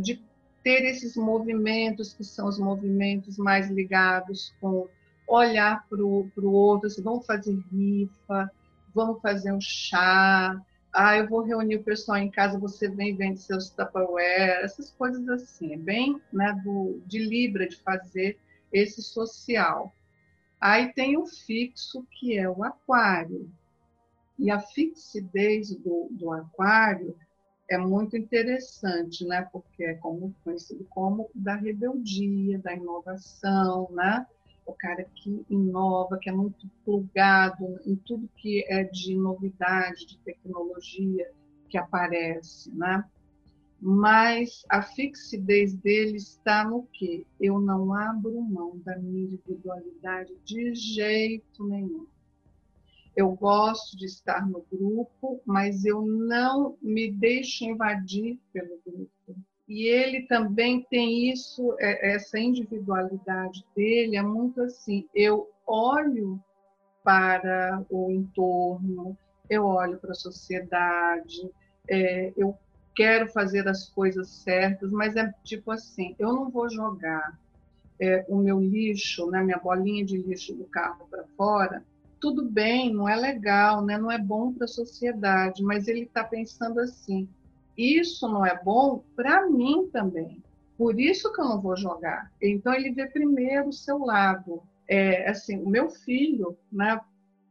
[0.00, 0.20] de
[0.62, 4.88] ter esses movimentos que são os movimentos mais ligados com
[5.26, 8.50] olhar para o outro, assim, vamos fazer rifa,
[8.94, 10.58] vamos fazer um chá,
[10.92, 15.28] ah, eu vou reunir o pessoal em casa, você vem vende seus Tupperware, essas coisas
[15.28, 18.38] assim, é bem né, do, de Libra de fazer
[18.72, 19.94] esse social.
[20.60, 23.50] Aí tem o fixo, que é o aquário.
[24.38, 27.16] E a fixidez do, do aquário
[27.68, 29.48] é muito interessante, né?
[29.52, 34.26] Porque é como, conhecido como da rebeldia, da inovação, né?
[34.68, 40.18] o cara que inova, que é muito plugado em tudo que é de novidade, de
[40.18, 41.30] tecnologia
[41.70, 43.02] que aparece, né?
[43.80, 47.26] Mas a fixidez dele está no que?
[47.40, 52.06] Eu não abro mão da minha individualidade de jeito nenhum.
[53.16, 59.36] Eu gosto de estar no grupo, mas eu não me deixo invadir pelo grupo
[59.68, 65.06] e ele também tem isso, é, essa individualidade dele é muito assim.
[65.14, 66.42] Eu olho
[67.04, 69.16] para o entorno,
[69.48, 71.50] eu olho para a sociedade,
[71.86, 72.56] é, eu
[72.98, 77.38] quero fazer as coisas certas, mas é tipo assim: eu não vou jogar
[78.00, 81.84] é, o meu lixo, né, minha bolinha de lixo do carro para fora.
[82.20, 86.24] Tudo bem, não é legal, né, não é bom para a sociedade, mas ele está
[86.24, 87.28] pensando assim:
[87.76, 90.42] isso não é bom para mim também.
[90.76, 92.32] Por isso que eu não vou jogar.
[92.42, 94.60] Então ele vê primeiro o seu lado.
[94.88, 97.00] É, assim, o meu filho, né,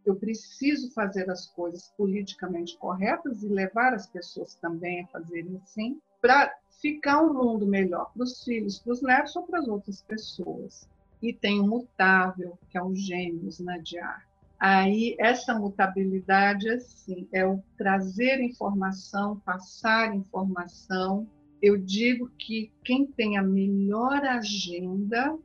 [0.08, 6.00] eu preciso fazer as coisas politicamente corretas e levar as pessoas também a fazerem assim,
[6.22, 10.02] para ficar um mundo melhor para os filhos, para os netos ou para as outras
[10.02, 10.88] pessoas.
[11.22, 14.26] E tem o mutável, que é o gêmeos né, de ar.
[14.60, 21.28] Aí, essa mutabilidade, assim, é o trazer informação, passar informação.
[21.62, 25.38] Eu digo que quem tem a melhor agenda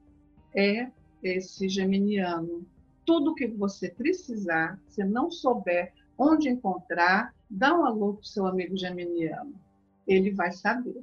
[0.55, 0.89] é
[1.23, 2.65] esse geminiano.
[3.05, 8.47] Tudo que você precisar, se não souber onde encontrar, dá um alô para o seu
[8.47, 9.55] amigo geminiano.
[10.07, 11.03] Ele vai saber.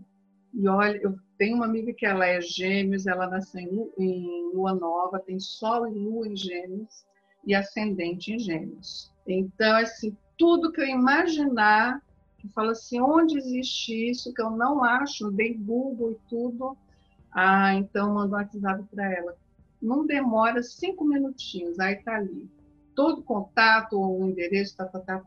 [0.54, 5.20] E olha, eu tenho uma amiga que ela é gêmeos, ela nasceu em lua nova,
[5.20, 7.06] tem sol e lua em gêmeos
[7.46, 9.12] e ascendente em gêmeos.
[9.28, 12.02] Então, assim, tudo que eu imaginar,
[12.40, 16.76] que fala assim, onde existe isso, que eu não acho, dei Google e tudo,
[17.32, 19.38] ah, então mando um WhatsApp para ela.
[19.82, 22.50] Não demora cinco minutinhos, aí tá ali.
[22.96, 25.24] Todo contato, o endereço, tá, tá, tá,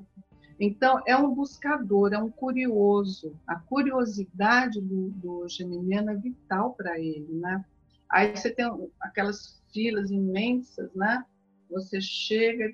[0.60, 3.34] então, é um buscador, é um curioso.
[3.46, 7.64] A curiosidade do, do geminiano é vital para ele, né?
[8.08, 8.66] Aí você tem
[9.00, 11.24] aquelas filas imensas, né?
[11.68, 12.72] Você chega,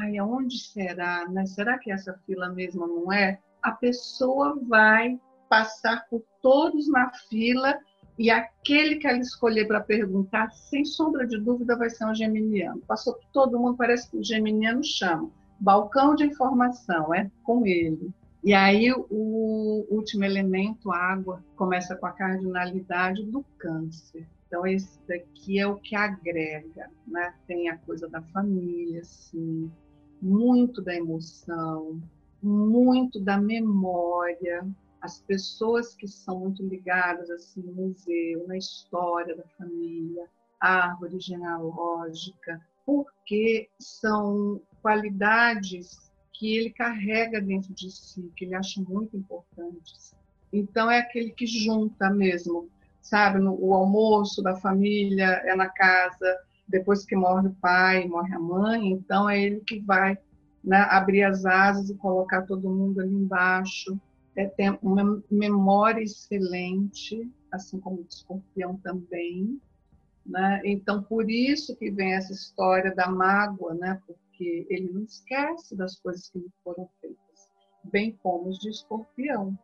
[0.00, 1.46] ai, aonde será, né?
[1.46, 3.38] Será que essa fila mesmo não é?
[3.62, 7.78] A pessoa vai passar por todos na fila
[8.18, 12.80] e aquele que ela escolher para perguntar, sem sombra de dúvida, vai ser um geminiano.
[12.86, 18.10] Passou por todo mundo, parece que o geminiano chama balcão de informação, é com ele.
[18.44, 24.26] E aí o último elemento, água, começa com a cardinalidade do câncer.
[24.46, 27.34] Então esse daqui é o que agrega, né?
[27.46, 29.70] Tem a coisa da família, sim,
[30.22, 32.00] muito da emoção,
[32.40, 34.64] muito da memória.
[35.06, 40.26] As pessoas que são muito ligadas assim no museu, na história da família,
[40.58, 49.16] árvore genealógica, porque são qualidades que ele carrega dentro de si, que ele acha muito
[49.16, 50.12] importantes.
[50.52, 52.68] Então é aquele que junta mesmo,
[53.00, 53.38] sabe?
[53.38, 58.90] o almoço da família é na casa, depois que morre o pai, morre a mãe,
[58.90, 60.18] então é ele que vai
[60.64, 63.96] né, abrir as asas e colocar todo mundo ali embaixo.
[64.36, 69.58] É, tem uma memória excelente, assim como o escorpião também.
[70.24, 70.60] Né?
[70.64, 74.00] Então, por isso que vem essa história da mágoa, né?
[74.06, 77.48] porque ele não esquece das coisas que lhe foram feitas,
[77.84, 79.58] bem como os de escorpião.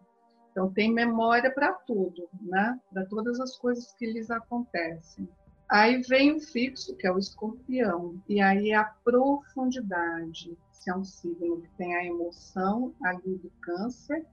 [0.50, 2.80] Então, tem memória para tudo, né?
[2.90, 5.28] para todas as coisas que lhes acontecem.
[5.68, 10.56] Aí vem o fixo, que é o escorpião, e aí é a profundidade.
[10.70, 14.26] Se é um signo que tem a emoção ali do câncer,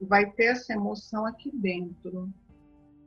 [0.00, 2.32] vai ter essa emoção aqui dentro.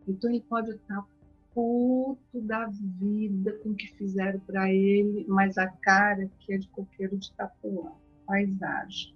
[0.08, 1.06] Então, ele pode estar
[1.54, 6.70] puto da vida com o que fizeram para ele, mas a cara que é de
[6.70, 7.94] coqueiro de tapuã,
[8.28, 9.16] paisagem.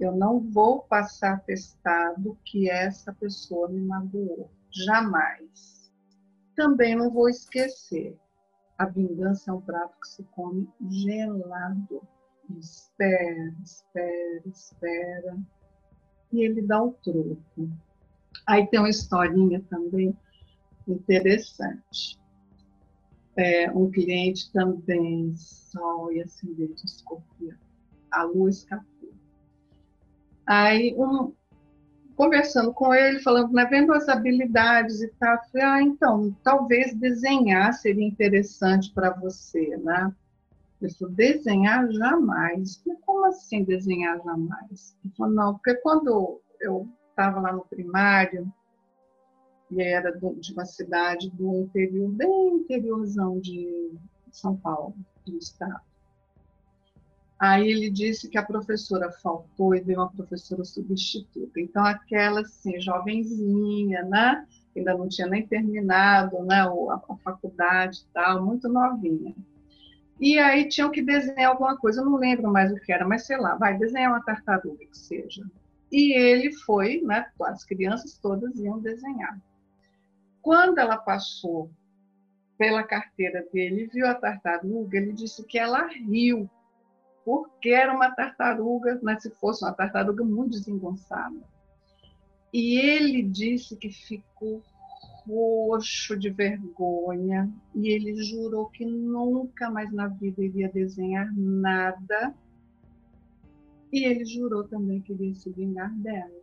[0.00, 5.92] Eu não vou passar testado que essa pessoa me magoou, jamais.
[6.56, 8.16] Também não vou esquecer.
[8.76, 12.02] A vingança é um prato que se come gelado.
[12.58, 15.38] Espera, espera, espera.
[16.32, 17.38] E ele dá o troco.
[18.46, 20.16] Aí tem uma historinha também
[20.86, 22.18] interessante.
[23.36, 27.56] É, um cliente também, Sol e Ascendente Escorpião.
[28.10, 29.12] A lua escapou.
[30.46, 31.32] Aí, um,
[32.16, 37.72] conversando com ele, falando, né, vendo as habilidades e tal, falei, ah, então, talvez desenhar
[37.74, 40.12] seria interessante para você, né?
[40.98, 42.76] Falou, desenhar jamais.
[42.76, 44.96] Falei, como assim desenhar jamais?
[45.04, 48.52] Ele falou, não, porque quando eu estava lá no primário,
[49.70, 53.92] e era de uma cidade do interior, bem interiorzão de
[54.30, 54.94] São Paulo,
[55.26, 55.80] do estado.
[57.38, 61.60] Aí ele disse que a professora faltou e veio uma professora substituta.
[61.60, 64.44] Então, aquela assim, jovenzinha, né?
[64.76, 66.62] Ainda não tinha nem terminado né?
[66.62, 69.34] a, a faculdade e tal, muito novinha.
[70.20, 73.24] E aí tinham que desenhar alguma coisa, eu não lembro mais o que era, mas
[73.26, 75.44] sei lá, vai desenhar uma tartaruga que seja.
[75.92, 77.26] E ele foi, né?
[77.42, 79.40] As crianças todas iam desenhar.
[80.42, 81.70] Quando ela passou
[82.58, 86.50] pela carteira dele e viu a tartaruga, ele disse que ela riu,
[87.24, 91.38] porque era uma tartaruga, né, se fosse uma tartaruga muito desengonçada.
[92.52, 94.62] E ele disse que ficou
[95.28, 102.34] roxo de vergonha e ele jurou que nunca mais na vida iria desenhar nada.
[103.92, 106.38] E ele jurou também que iria se vingar dela.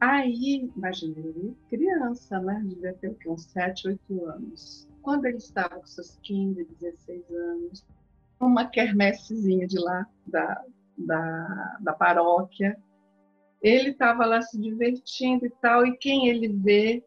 [0.00, 2.62] Aí, imaginei, criança, né?
[2.66, 3.28] Devia ter o quê?
[3.28, 4.88] uns 7, 8 anos.
[5.02, 7.86] Quando ele estava com seus 15, 16 anos,
[8.40, 10.62] uma quermessezinha de lá, da,
[10.98, 12.76] da, da paróquia,
[13.62, 17.02] ele estava lá se divertindo e tal, e quem ele vê?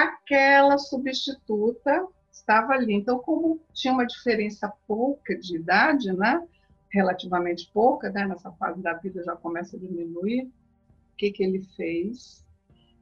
[0.00, 2.94] Aquela substituta estava ali.
[2.94, 6.46] Então, como tinha uma diferença pouca de idade, né?
[6.92, 8.26] relativamente pouca, né?
[8.26, 12.44] nessa fase da vida já começa a diminuir, o que, que ele fez?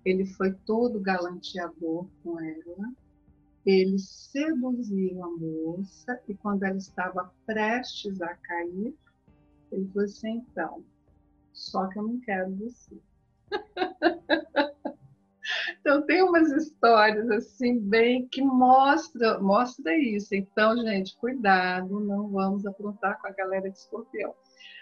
[0.05, 2.93] Ele foi todo galanteador com ela,
[3.66, 8.95] ele seduziu a moça e quando ela estava prestes a cair,
[9.70, 10.84] ele falou assim, então,
[11.53, 12.97] só que eu não quero você.
[15.91, 20.32] então tem umas histórias assim bem que mostra, mostra isso.
[20.32, 24.32] Então, gente, cuidado, não vamos aprontar com a galera de escorpião.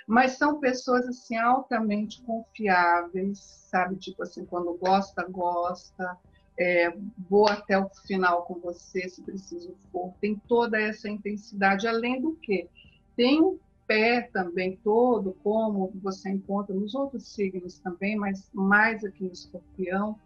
[0.06, 3.38] Mas são pessoas assim altamente confiáveis,
[3.70, 3.96] sabe?
[3.96, 6.14] Tipo assim, quando gosta, gosta.
[6.59, 6.92] É,
[7.30, 10.12] vou até o final com você, se preciso for.
[10.20, 12.68] Tem toda essa intensidade, além do que
[13.16, 19.24] tem um pé também todo, como você encontra nos outros signos também, mas mais aqui
[19.24, 20.18] no escorpião,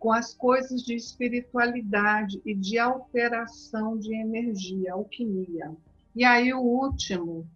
[0.00, 5.76] com as coisas de espiritualidade e de alteração de energia, alquimia.
[6.16, 7.46] E aí o último,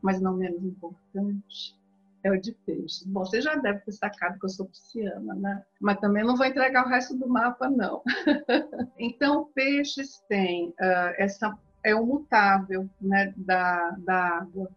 [0.00, 1.76] mas não menos importante,
[2.22, 3.04] é o de peixes.
[3.04, 5.64] Bom, você já deve ter sacado que eu sou pisciana, né?
[5.80, 8.02] Mas também não vou entregar o resto do mapa, não.
[8.98, 14.70] então, peixes tem uh, essa é o mutável né, da, da água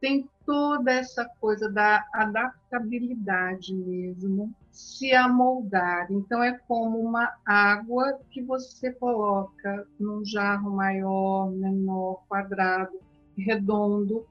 [0.00, 6.06] tem toda essa coisa da adaptabilidade mesmo, se amoldar.
[6.10, 12.98] Então, é como uma água que você coloca num jarro maior, menor, quadrado,
[13.36, 14.26] redondo,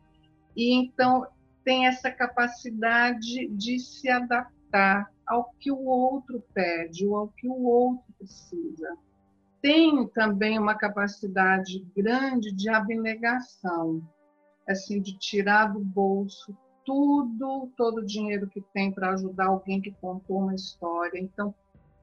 [0.55, 1.27] e então
[1.63, 7.63] tem essa capacidade de se adaptar ao que o outro pede ou ao que o
[7.65, 8.95] outro precisa.
[9.61, 14.03] Tem também uma capacidade grande de abnegação
[14.67, 16.55] assim, de tirar do bolso
[16.85, 21.19] tudo, todo o dinheiro que tem para ajudar alguém que contou uma história.
[21.19, 21.53] Então,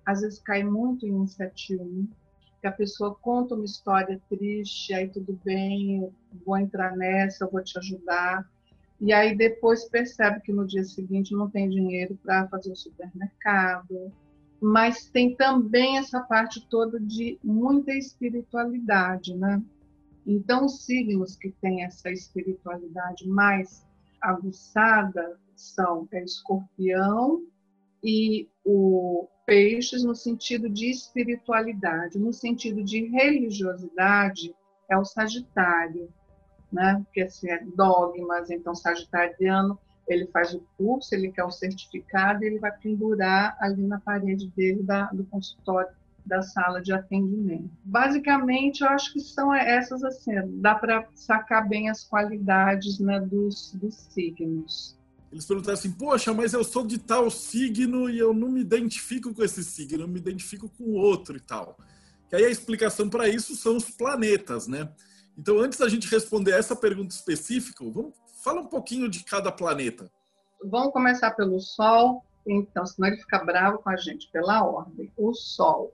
[0.04, 2.08] às vezes cai muito em um 71,
[2.60, 6.12] que a pessoa conta uma história triste, aí tudo bem,
[6.44, 8.48] vou entrar nessa, eu vou te ajudar.
[9.00, 14.12] E aí depois percebe que no dia seguinte não tem dinheiro para fazer o supermercado.
[14.60, 19.60] Mas tem também essa parte toda de muita espiritualidade, né?
[20.26, 23.84] Então, os signos que têm essa espiritualidade mais
[24.20, 27.44] aguçada são é, escorpião
[28.02, 34.54] e o peixes no sentido de espiritualidade, no sentido de religiosidade
[34.88, 36.08] é o sagitário,
[36.72, 37.00] né?
[37.04, 42.58] Porque assim, é dogmas, então sagitariano ele faz o curso, ele quer o certificado, ele
[42.58, 45.94] vai pendurar ali na parede dele da, do consultório
[46.24, 47.70] da sala de atendimento.
[47.84, 53.72] Basicamente, eu acho que são essas assim, dá para sacar bem as qualidades né, dos,
[53.74, 54.96] dos signos.
[55.32, 59.34] Eles perguntaram assim, poxa, mas eu sou de tal signo e eu não me identifico
[59.34, 61.76] com esse signo, eu me identifico com o outro e tal.
[62.30, 64.88] E aí a explicação para isso são os planetas, né?
[65.36, 70.10] Então, antes da gente responder essa pergunta específica, vamos falar um pouquinho de cada planeta.
[70.64, 75.10] Vamos começar pelo Sol, então, senão ele fica bravo com a gente, pela ordem.
[75.16, 75.92] O Sol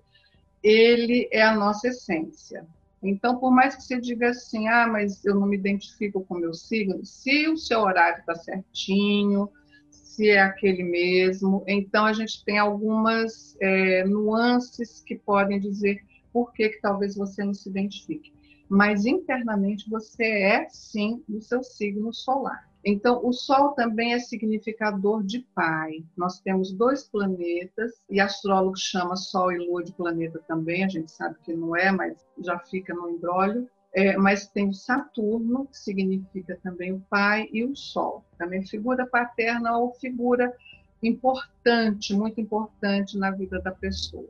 [0.63, 2.67] ele é a nossa essência.
[3.03, 6.41] Então, por mais que você diga assim, ah, mas eu não me identifico com o
[6.41, 9.49] meu signo, se o seu horário está certinho,
[9.91, 16.03] se é aquele mesmo, então a gente tem algumas é, nuances que podem dizer
[16.33, 18.33] por que, que talvez você não se identifique.
[18.69, 22.68] Mas internamente você é sim do seu signo solar.
[22.85, 26.05] Então, o Sol também é significador de pai.
[26.17, 31.11] Nós temos dois planetas, e astrólogos chama Sol e Lua de planeta também, a gente
[31.11, 33.69] sabe que não é, mas já fica no embrólio.
[33.93, 39.07] É, mas tem o Saturno, que significa também o pai, e o Sol, também figura
[39.07, 40.55] paterna ou figura
[41.03, 44.29] importante, muito importante na vida da pessoa.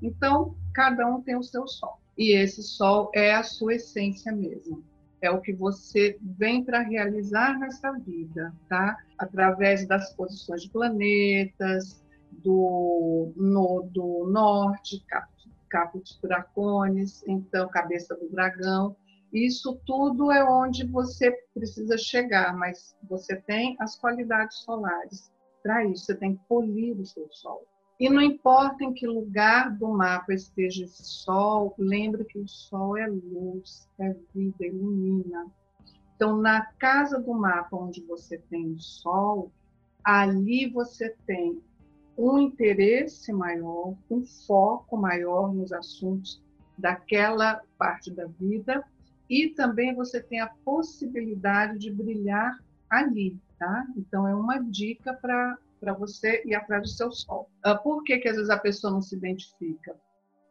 [0.00, 1.98] Então, cada um tem o seu Sol.
[2.16, 4.82] E esse Sol é a sua essência mesmo
[5.22, 8.96] é o que você vem para realizar nessa vida, tá?
[9.18, 15.04] Através das posições de planetas, do nodo norte,
[15.68, 18.96] caput dracones, então cabeça do dragão.
[19.32, 25.32] Isso tudo é onde você precisa chegar, mas você tem as qualidades solares.
[25.62, 27.66] Para isso, você tem que polir o seu sol.
[27.98, 32.96] E não importa em que lugar do mapa esteja esse sol, lembre que o sol
[32.96, 35.46] é luz, é vida, ilumina.
[36.14, 39.50] Então, na casa do mapa onde você tem o sol,
[40.04, 41.60] ali você tem
[42.16, 46.42] um interesse maior, um foco maior nos assuntos
[46.78, 48.84] daquela parte da vida
[49.28, 53.86] e também você tem a possibilidade de brilhar ali, tá?
[53.96, 57.48] Então é uma dica para para você ir atrás do seu sol.
[57.64, 59.96] Uh, por que, que às vezes a pessoa não se identifica?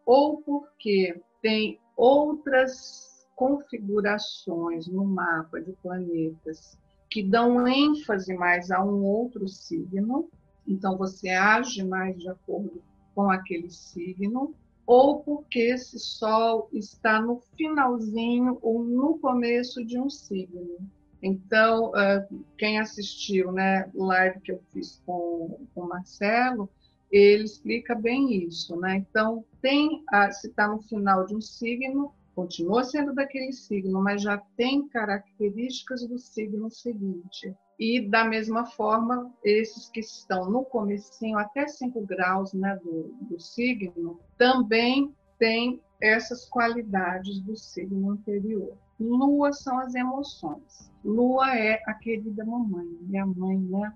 [0.05, 6.77] Ou porque tem outras configurações no mapa de planetas
[7.09, 10.29] que dão ênfase mais a um outro signo,
[10.67, 12.81] então você age mais de acordo
[13.13, 14.53] com aquele signo,
[14.85, 20.77] ou porque esse Sol está no finalzinho ou no começo de um signo.
[21.21, 22.25] Então, ah,
[22.57, 26.69] quem assistiu, né, live que eu fiz com, com o Marcelo,
[27.11, 28.97] ele explica bem isso, né?
[28.97, 34.21] Então, tem a, se está no final de um signo, continua sendo daquele signo, mas
[34.21, 37.55] já tem características do signo seguinte.
[37.79, 43.39] E da mesma forma, esses que estão no comecinho, até 5 graus né, do, do
[43.39, 48.77] signo, também têm essas qualidades do signo anterior.
[48.99, 50.91] Lua são as emoções.
[51.03, 53.93] Lua é a querida mamãe, minha mãe, né?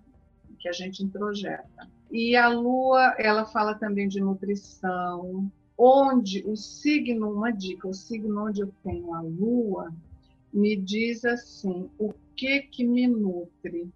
[0.59, 1.89] Que a gente introjeta.
[2.11, 8.47] E a lua, ela fala também de nutrição, onde o signo, uma dica, o signo
[8.47, 9.93] onde eu tenho a lua,
[10.51, 13.89] me diz assim, o que que me nutre?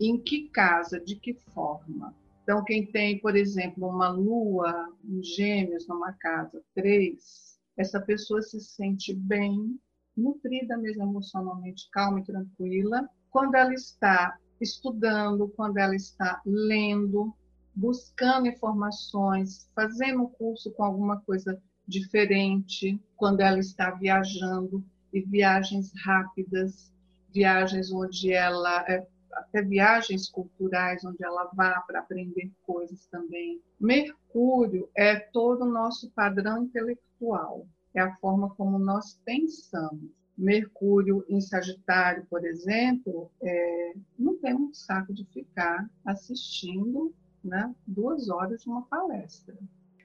[0.00, 0.98] Em que casa?
[0.98, 2.14] De que forma?
[2.42, 8.60] Então, quem tem, por exemplo, uma lua em gêmeos numa casa 3, essa pessoa se
[8.60, 9.78] sente bem,
[10.16, 17.34] nutrida mesmo emocionalmente, calma e tranquila, quando ela está estudando, quando ela está lendo,
[17.74, 25.92] buscando informações, fazendo um curso com alguma coisa diferente, quando ela está viajando, e viagens
[26.04, 26.90] rápidas,
[27.32, 33.60] viagens onde ela é, até viagens culturais onde ela vá para aprender coisas também.
[33.78, 40.10] Mercúrio é todo o nosso padrão intelectual, é a forma como nós pensamos.
[40.36, 47.14] Mercúrio em Sagitário, por exemplo, é, não tem um saco de ficar assistindo
[47.44, 49.56] né, duas horas de uma palestra.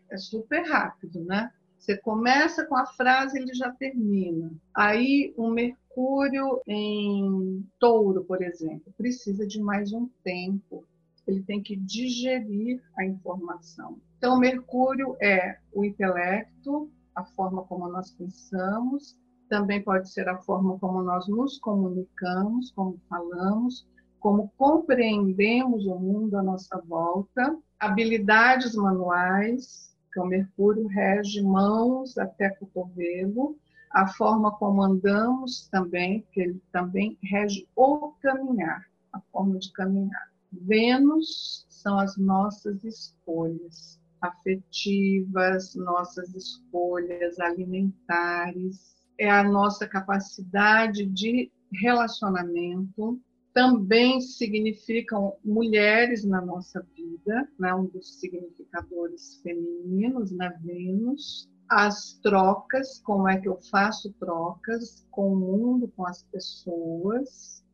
[0.10, 1.52] É super rápido, né?
[1.78, 4.52] Você começa com a frase, ele já termina.
[4.74, 10.84] Aí, o Mercúrio em Touro, por exemplo, precisa de mais um tempo.
[11.26, 14.00] Ele tem que digerir a informação.
[14.18, 19.18] Então, Mercúrio é o intelecto, a forma como nós pensamos,
[19.50, 23.88] também pode ser a forma como nós nos comunicamos, como falamos,
[24.20, 32.52] como compreendemos o mundo à nossa volta, habilidades manuais, que o Mercúrio rege mãos até
[32.52, 33.58] cotovelo,
[33.92, 40.32] a forma como andamos também, que ele também rege o caminhar, a forma de caminhar.
[40.52, 53.20] Vênus são as nossas escolhas afetivas, nossas escolhas alimentares, é a nossa capacidade de relacionamento,
[53.58, 57.74] também significam mulheres na nossa vida, né?
[57.74, 60.60] um dos significadores femininos na né?
[60.64, 61.50] Vênus.
[61.68, 67.66] As trocas, como é que eu faço trocas com o mundo, com as pessoas.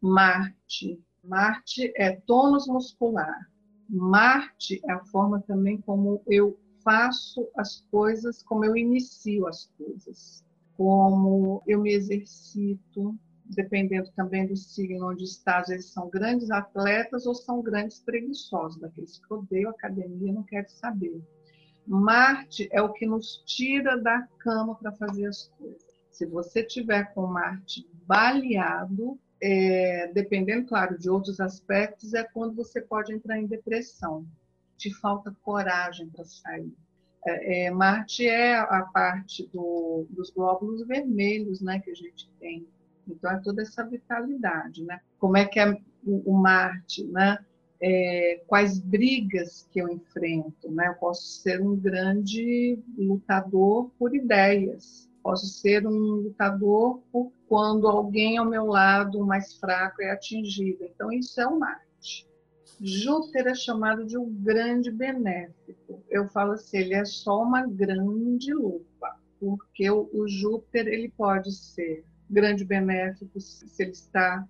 [0.00, 0.98] Marte.
[1.22, 3.46] Marte é tônus muscular.
[3.92, 10.44] Marte é a forma também como eu faço as coisas, como eu inicio as coisas,
[10.76, 17.26] como eu me exercito, dependendo também do signo onde está, às vezes são grandes atletas
[17.26, 21.20] ou são grandes preguiçosos, daqueles que odeiam academia não querem saber.
[21.84, 25.84] Marte é o que nos tira da cama para fazer as coisas.
[26.12, 32.80] Se você tiver com Marte baleado, é, dependendo, claro, de outros aspectos, é quando você
[32.80, 34.26] pode entrar em depressão.
[34.76, 36.72] Te falta coragem para sair.
[37.26, 42.66] É, é, Marte é a parte do, dos glóbulos vermelhos né, que a gente tem
[43.10, 45.00] então, é toda essa vitalidade, né?
[45.18, 45.70] Como é que é
[46.04, 47.38] o, o Marte, né?
[47.82, 50.88] É, quais brigas que eu enfrento, né?
[50.88, 57.02] Eu posso ser um grande lutador por ideias, posso ser um lutador
[57.48, 60.84] quando alguém ao meu lado mais fraco é atingido.
[60.84, 62.28] Então isso é o Marte.
[62.80, 66.02] Júpiter é chamado de um grande benéfico.
[66.08, 71.52] Eu falo assim, ele é só uma grande lupa, porque o, o Júpiter ele pode
[71.52, 74.46] ser grande benéfico se ele está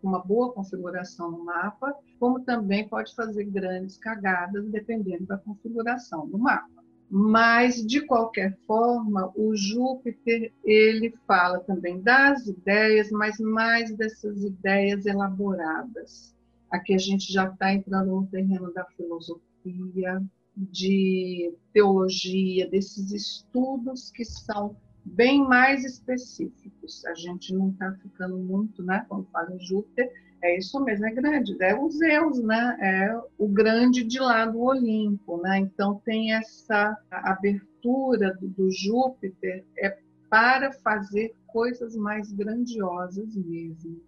[0.00, 6.26] com uma boa configuração no mapa, como também pode fazer grandes cagadas dependendo da configuração
[6.28, 6.77] do mapa.
[7.10, 15.06] Mas de qualquer forma, o Júpiter ele fala também das ideias, mas mais dessas ideias
[15.06, 16.36] elaboradas.
[16.70, 20.22] Aqui a gente já está entrando no terreno da filosofia,
[20.54, 27.04] de teologia, desses estudos que são bem mais específicos.
[27.06, 29.06] A gente não está ficando muito, né?
[29.08, 32.76] Quando fala em Júpiter, é isso mesmo, é grande, é o Zeus, né?
[32.80, 35.58] É o grande de lá do Olimpo, né?
[35.58, 39.98] Então tem essa abertura do, Júpiter é
[40.30, 44.00] para fazer coisas mais grandiosas mesmo.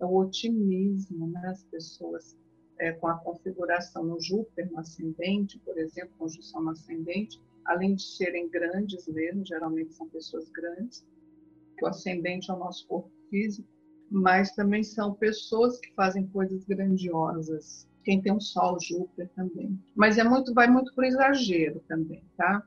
[0.00, 1.42] É o otimismo, né?
[1.48, 2.36] As pessoas
[2.78, 8.02] é, com a configuração no Júpiter, no ascendente, por exemplo, conjunção no ascendente, além de
[8.02, 11.04] serem grandes mesmo, geralmente são pessoas grandes,
[11.76, 13.68] que o ascendente é o nosso corpo físico,
[14.10, 17.88] mas também são pessoas que fazem coisas grandiosas.
[18.04, 19.78] Quem tem um Sol, Júpiter também.
[19.94, 22.62] Mas é muito, vai muito para o exagero também, tá?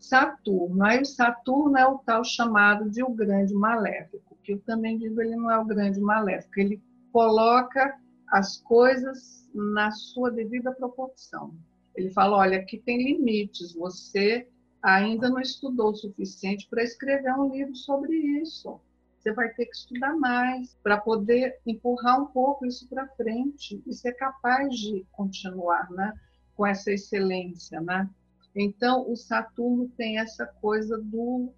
[0.00, 0.82] Saturno.
[0.82, 5.20] Aí o Saturno é o tal chamado de o grande maléfico, que eu também digo
[5.20, 6.82] ele não é o grande maléfico, ele
[7.12, 7.94] coloca
[8.28, 11.54] as coisas na sua devida proporção.
[11.94, 14.48] Ele fala: olha, aqui tem limites, você
[14.82, 18.80] ainda não estudou o suficiente para escrever um livro sobre isso.
[19.20, 23.92] Você vai ter que estudar mais para poder empurrar um pouco isso para frente e
[23.92, 26.18] ser capaz de continuar né,
[26.56, 27.82] com essa excelência.
[27.82, 28.08] Né?
[28.56, 31.52] Então, o Saturno tem essa coisa do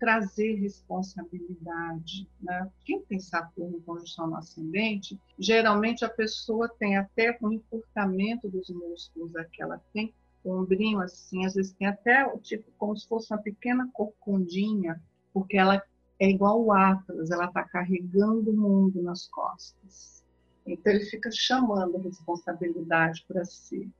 [0.00, 2.28] trazer responsabilidade.
[2.40, 2.68] Né?
[2.84, 8.68] Quem tem Saturno em conjunção no ascendente, geralmente a pessoa tem até um encurtamento dos
[8.70, 10.12] músculos aqui, ela tem
[10.44, 15.00] um ombrinho assim, às vezes tem até tipo como se fosse uma pequena corcundinha,
[15.32, 15.82] porque ela
[16.18, 20.24] é igual o Atlas, ela está carregando o mundo nas costas.
[20.66, 23.90] Então ele fica chamando a responsabilidade para si.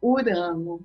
[0.00, 0.80] Urano.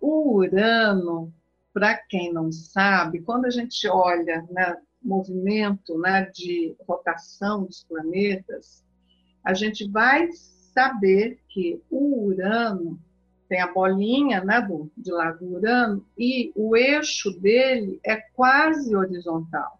[0.00, 1.32] O Urano
[1.74, 8.84] para quem não sabe, quando a gente olha né, movimento né, de rotação dos planetas,
[9.44, 12.98] a gente vai saber que o Urano
[13.48, 18.94] tem a bolinha né, do, de lá do Urano e o eixo dele é quase
[18.94, 19.78] horizontal.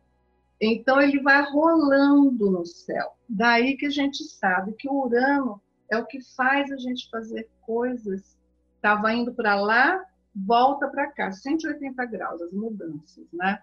[0.60, 3.12] Então ele vai rolando no céu.
[3.28, 5.60] Daí que a gente sabe que o Urano
[5.90, 8.36] é o que faz a gente fazer coisas.
[8.76, 10.04] Estava indo para lá,
[10.34, 13.60] volta para cá, 180 graus as mudanças, né?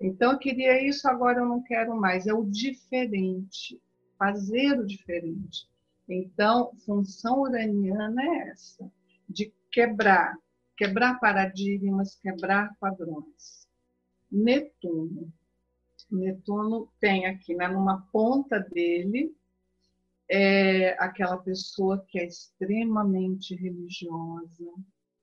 [0.00, 3.80] Então eu queria isso, agora eu não quero mais, é o diferente,
[4.18, 5.68] fazer o diferente.
[6.08, 8.90] Então, função uraniana é essa,
[9.28, 10.36] de quebrar,
[10.76, 13.66] quebrar paradigmas, quebrar padrões.
[14.30, 15.32] Netuno.
[16.10, 19.34] Netuno tem aqui, né, numa ponta dele,
[20.28, 24.72] é aquela pessoa que é extremamente religiosa,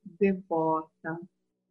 [0.04, 1.20] devota,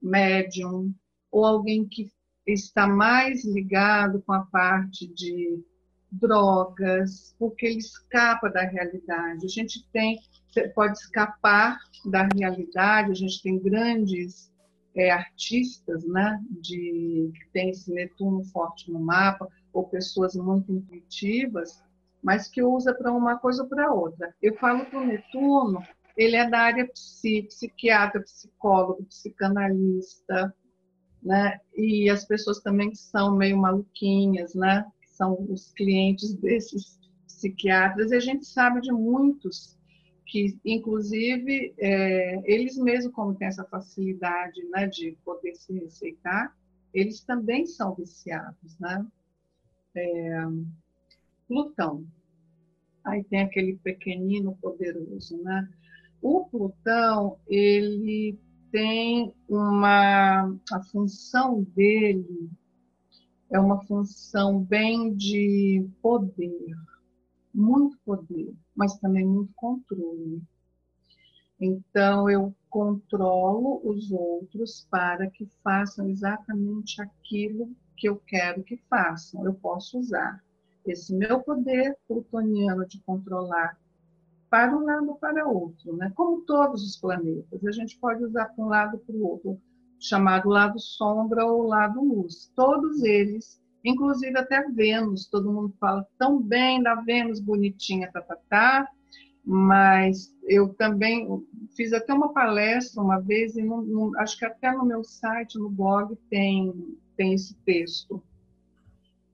[0.01, 0.95] médium,
[1.31, 2.11] ou alguém que
[2.47, 5.63] está mais ligado com a parte de
[6.11, 9.45] drogas, porque ele escapa da realidade.
[9.45, 10.19] A gente tem,
[10.75, 14.51] pode escapar da realidade, a gente tem grandes
[14.95, 21.83] é, artistas, né, de, que tem esse Netuno forte no mapa, ou pessoas muito intuitivas,
[22.23, 24.35] mas que usa para uma coisa ou para outra.
[24.43, 25.83] Eu falo para o Netuno
[26.19, 30.53] ele é da área psi, psiquiatra, psicólogo, psicanalista,
[31.23, 31.61] né?
[31.77, 34.85] E as pessoas também são meio maluquinhas, né?
[35.19, 36.97] São os clientes desses
[37.27, 38.13] psiquiatras.
[38.13, 39.77] E a gente sabe de muitos
[40.25, 46.57] que, inclusive, é, eles mesmos, como têm essa facilidade né, de poder se receitar,
[46.95, 49.05] eles também são viciados, né?
[49.97, 50.45] É,
[51.49, 52.07] Plutão.
[53.05, 55.69] Aí tem aquele pequenino poderoso, né?
[56.23, 58.39] O Plutão, ele
[58.71, 62.49] tem uma a função dele
[63.51, 66.75] é uma função bem de poder,
[67.55, 70.43] muito poder, mas também muito controle.
[71.61, 79.45] Então eu controlo os outros para que façam exatamente aquilo que eu quero que façam.
[79.45, 80.43] Eu posso usar
[80.87, 83.79] esse meu poder plutoniano de controlar
[84.49, 86.11] para um lado ou para outro, né?
[86.15, 89.61] Como todos os planetas, a gente pode usar para um lado para o outro,
[89.99, 92.53] chamado lado sombra ou lado luz.
[92.55, 98.37] Todos eles, inclusive até Vênus, todo mundo fala tão bem da Vênus bonitinha, tá, tá,
[98.49, 98.89] tá,
[99.45, 101.27] mas eu também
[101.75, 105.59] fiz até uma palestra uma vez e não, não, acho que até no meu site,
[105.59, 108.23] no blog tem tem esse texto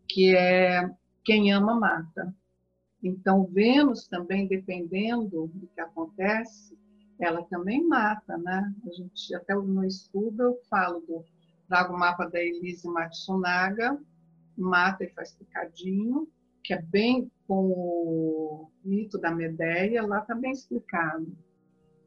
[0.09, 0.91] que é
[1.25, 2.35] quem ama mata.
[3.03, 6.79] Então, Vênus também, dependendo do que acontece,
[7.25, 8.73] ela também mata, né?
[8.87, 11.25] A gente, até no estudo, eu falo do,
[11.69, 13.99] trago o mapa da Elise Matsunaga,
[14.57, 16.29] mata e faz picadinho,
[16.63, 21.27] que é bem com o mito da Medeia, lá está bem explicado.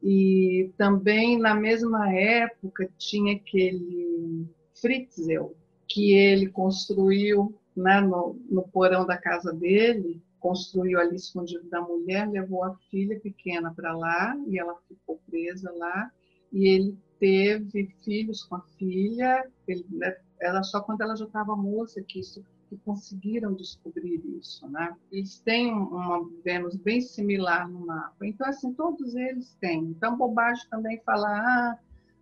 [0.02, 4.46] E também na mesma época tinha aquele
[4.80, 5.56] Fritzel,
[5.86, 12.28] que ele construiu né, no, no porão da casa dele, construiu ali escondido da mulher,
[12.28, 16.10] levou a filha pequena para lá e ela ficou presa lá.
[16.52, 21.56] E ele teve filhos com a filha, ele, né, ela só quando ela já estava
[21.56, 24.94] moça que isso que conseguiram descobrir isso, né?
[25.10, 28.26] Eles têm uma Vênus bem similar no mapa.
[28.26, 29.84] Então, assim, todos eles têm.
[29.84, 31.78] Então, bobagem também falar, ah,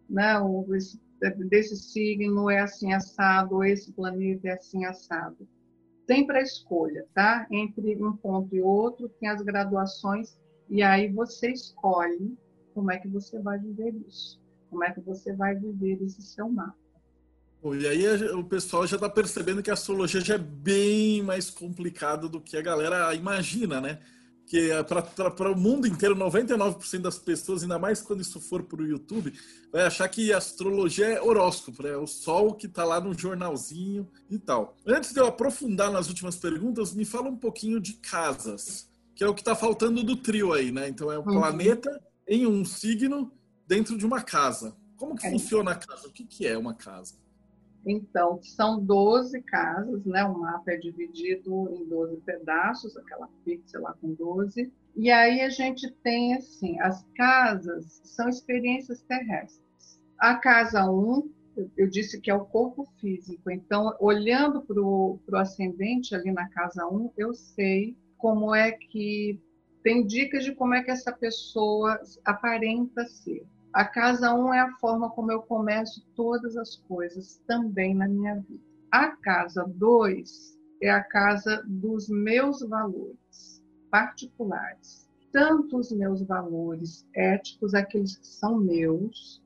[0.09, 0.35] né,
[0.77, 1.01] esse,
[1.49, 5.49] desse signo é assim assado, ou esse planeta é assim assado.
[6.07, 7.47] Tem para escolha, tá?
[7.51, 10.39] Entre um ponto e outro, tem as graduações,
[10.69, 12.37] e aí você escolhe
[12.75, 14.41] como é que você vai viver isso,
[14.71, 16.77] como é que você vai viver esse seu mapa.
[17.65, 22.29] E aí o pessoal já está percebendo que a astrologia já é bem mais complicada
[22.29, 23.99] do que a galera imagina, né?
[24.47, 28.81] Que é para o mundo inteiro, 99% das pessoas, ainda mais quando isso for para
[28.81, 29.33] o YouTube,
[29.73, 34.39] vai achar que astrologia é horóscopo, é o sol que está lá no jornalzinho e
[34.39, 34.77] tal.
[34.87, 39.29] Antes de eu aprofundar nas últimas perguntas, me fala um pouquinho de casas, que é
[39.29, 40.89] o que está faltando do trio aí, né?
[40.89, 41.41] Então é um uhum.
[41.41, 43.33] planeta em um signo
[43.67, 44.77] dentro de uma casa.
[44.97, 45.31] Como que é.
[45.31, 46.07] funciona a casa?
[46.07, 47.15] O que, que é uma casa?
[47.89, 50.25] Então, são 12 casas, né?
[50.25, 54.73] O mapa é dividido em 12 pedaços, aquela pixel lá com 12.
[54.97, 60.01] E aí a gente tem, assim, as casas são experiências terrestres.
[60.19, 61.31] A casa 1,
[61.77, 63.53] eu disse que é o corpo físico.
[63.53, 69.41] Então, olhando para o ascendente ali na casa 1, eu sei como é que...
[69.85, 73.47] Tem dicas de como é que essa pessoa aparenta ser.
[73.77, 78.09] A casa 1 um é a forma como eu começo todas as coisas também na
[78.09, 78.65] minha vida.
[78.91, 85.07] A casa 2 é a casa dos meus valores particulares.
[85.31, 89.43] Tanto os meus valores éticos, aqueles que são meus,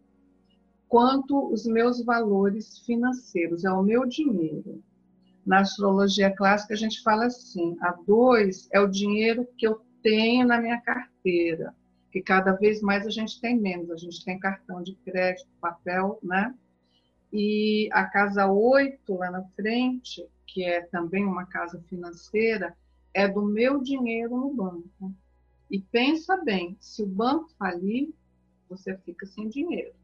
[0.87, 4.81] quanto os meus valores financeiros, é o meu dinheiro.
[5.45, 10.47] Na astrologia clássica, a gente fala assim: a 2 é o dinheiro que eu tenho
[10.47, 11.75] na minha carteira
[12.11, 13.91] que cada vez mais a gente tem menos.
[13.91, 16.55] A gente tem cartão de crédito, papel, né?
[17.33, 22.77] E a casa 8 lá na frente, que é também uma casa financeira,
[23.15, 25.15] é do meu dinheiro no banco.
[25.71, 28.13] E pensa bem, se o banco falir,
[28.69, 29.95] você fica sem dinheiro.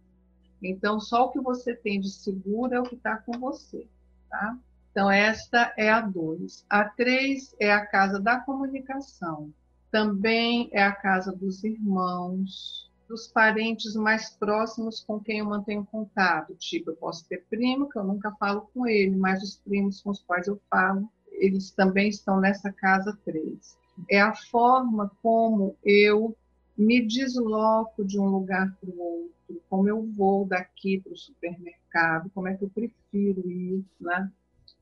[0.62, 3.86] Então, só o que você tem de seguro é o que está com você,
[4.30, 4.56] tá?
[4.90, 6.64] Então, esta é a 2.
[6.70, 9.52] A 3 é a casa da comunicação
[9.96, 16.54] também é a casa dos irmãos, dos parentes mais próximos com quem eu mantenho contato.
[16.56, 20.10] Tipo, eu posso ter primo que eu nunca falo com ele, mas os primos com
[20.10, 23.78] os quais eu falo, eles também estão nessa casa 3.
[24.10, 26.36] É a forma como eu
[26.76, 32.30] me desloco de um lugar para o outro, como eu vou daqui para o supermercado,
[32.34, 34.30] como é que eu prefiro ir, né?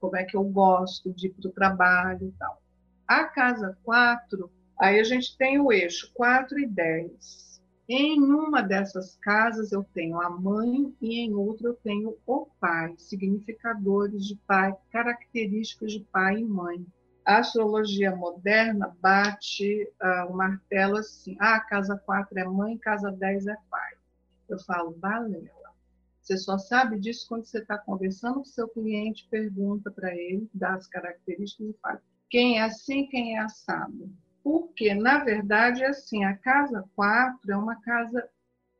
[0.01, 2.61] como é que eu gosto de ir para o trabalho e tal.
[3.07, 7.62] A casa 4 Aí a gente tem o eixo 4 e 10.
[7.89, 12.95] Em uma dessas casas eu tenho a mãe e em outra eu tenho o pai,
[12.99, 16.85] significadores de pai, características de pai e mãe.
[17.25, 23.47] A astrologia moderna bate uh, o martelo assim: ah, casa 4 é mãe, casa 10
[23.47, 23.95] é pai.
[24.49, 25.53] Eu falo, balela.
[26.20, 30.75] Você só sabe disso quando você está conversando com seu cliente, pergunta para ele, dá
[30.75, 34.11] as características e fala: quem é assim, quem é assado
[34.45, 38.28] porque, na verdade, é assim, a casa 4 é uma casa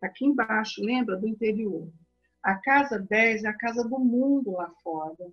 [0.02, 1.90] aqui embaixo, lembra, do interior.
[2.42, 5.26] A casa 10 é a casa do mundo lá fora.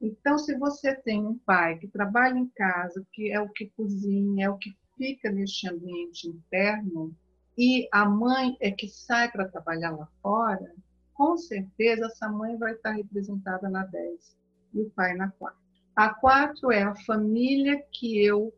[0.00, 4.46] Então, se você tem um pai que trabalha em casa, que é o que cozinha,
[4.46, 7.14] é o que fica neste ambiente interno,
[7.56, 10.74] e a mãe é que sai para trabalhar lá fora,
[11.14, 14.36] com certeza essa mãe vai estar representada na 10
[14.74, 15.56] e o pai na 4.
[15.94, 18.52] A 4 é a família que eu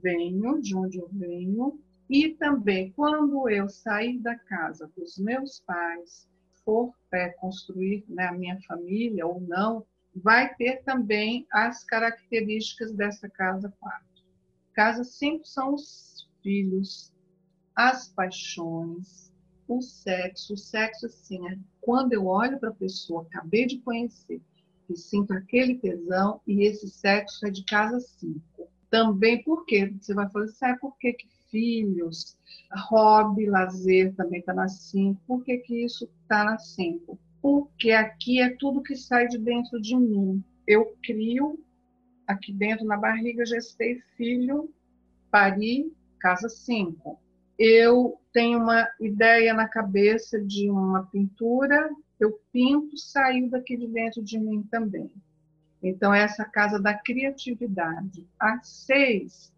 [0.00, 1.78] venho, de onde eu venho,
[2.08, 6.28] e também quando eu sair da casa dos meus pais,
[6.64, 9.84] for é, construir né, a minha família ou não,
[10.14, 14.06] vai ter também as características dessa casa 4.
[14.74, 17.12] Casa 5 são os filhos,
[17.74, 19.32] as paixões,
[19.66, 20.54] o sexo.
[20.54, 24.40] O sexo, assim, é quando eu olho para a pessoa, acabei de conhecer,
[24.88, 28.40] e sinto aquele tesão, e esse sexo é de casa 5
[28.92, 32.36] também porque você vai falar, sabe por que, que filhos,
[32.90, 35.18] hobby, lazer também está na 5?
[35.26, 37.18] Por que, que isso está na 5?
[37.40, 40.44] Porque aqui é tudo que sai de dentro de mim.
[40.66, 41.58] Eu crio
[42.26, 44.68] aqui dentro na barriga, gestei filho,
[45.30, 45.90] pari,
[46.20, 47.18] casa 5.
[47.58, 51.90] eu tenho uma ideia na cabeça de uma pintura,
[52.20, 55.10] eu pinto, saiu daqui de dentro de mim também.
[55.82, 58.28] Então, essa casa da criatividade.
[58.38, 59.52] A seis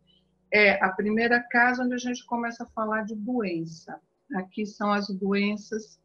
[0.50, 4.00] é a primeira casa onde a gente começa a falar de doença.
[4.34, 6.00] Aqui são as doenças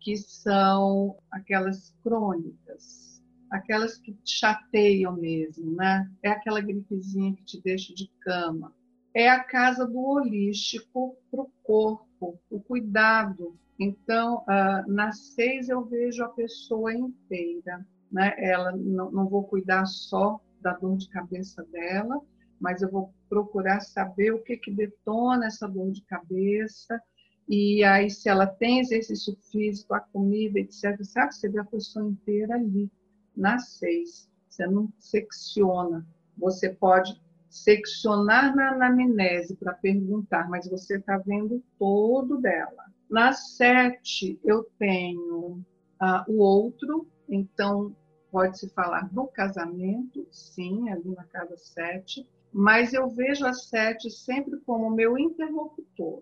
[0.00, 6.08] que são aquelas crônicas, aquelas que te chateiam mesmo, né?
[6.22, 8.72] É aquela gripezinha que te deixa de cama.
[9.14, 13.58] É a casa do holístico para o corpo, o cuidado.
[13.80, 17.84] Então, uh, nas seis eu vejo a pessoa inteira
[18.14, 18.32] né?
[18.38, 22.20] Ela não, não vou cuidar só da dor de cabeça dela,
[22.60, 27.02] mas eu vou procurar saber o que que detona essa dor de cabeça
[27.48, 31.34] e aí se ela tem exercício físico, a comida, etc, sabe?
[31.34, 32.88] Você vê a pessoa inteira ali,
[33.36, 34.30] nas seis.
[34.48, 36.06] Você não secciona.
[36.38, 42.84] Você pode seccionar na anamnese para perguntar, mas você está vendo todo dela.
[43.10, 45.64] Na sete, eu tenho
[46.00, 47.94] ah, o outro, então
[48.34, 54.58] Pode-se falar do casamento, sim, ali na casa 7, mas eu vejo a 7 sempre
[54.66, 56.20] como meu interlocutor.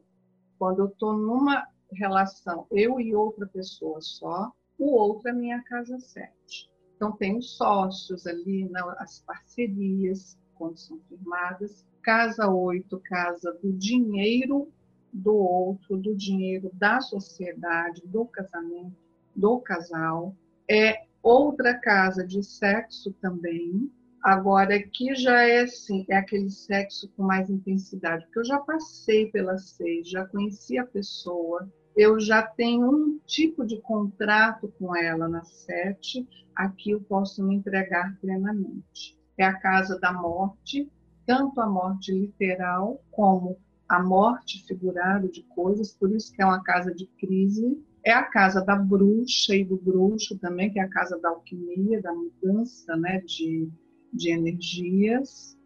[0.58, 5.98] Quando eu estou numa relação, eu e outra pessoa só, o outro é minha casa
[5.98, 6.70] 7.
[6.94, 11.82] Então, tem os sócios ali, as parcerias, quando são firmadas.
[12.02, 14.70] Casa 8, casa do dinheiro
[15.10, 18.98] do outro, do dinheiro da sociedade, do casamento,
[19.34, 20.36] do casal.
[20.68, 23.90] É outra casa de sexo também.
[24.22, 29.30] Agora, aqui já é assim, é aquele sexo com mais intensidade, porque eu já passei
[29.30, 35.28] pela seis, já conheci a pessoa, eu já tenho um tipo de contrato com ela
[35.28, 39.18] na sete, aqui eu posso me entregar plenamente.
[39.36, 40.88] É a casa da morte,
[41.26, 43.58] tanto a morte literal como
[43.88, 48.22] a morte figurada de coisas, por isso que é uma casa de crise, é a
[48.22, 52.96] casa da bruxa e do bruxo também, que é a casa da alquimia, da mudança
[52.96, 53.68] né, de,
[54.12, 55.56] de energias.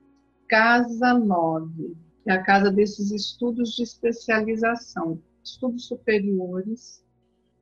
[0.48, 7.04] Casa 9, é a casa desses estudos de especialização, estudos superiores.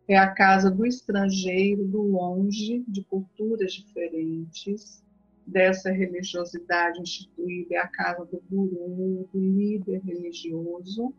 [0.07, 5.03] É a casa do estrangeiro, do longe, de culturas diferentes,
[5.47, 11.15] dessa religiosidade instituída, é a casa do guru, do líder religioso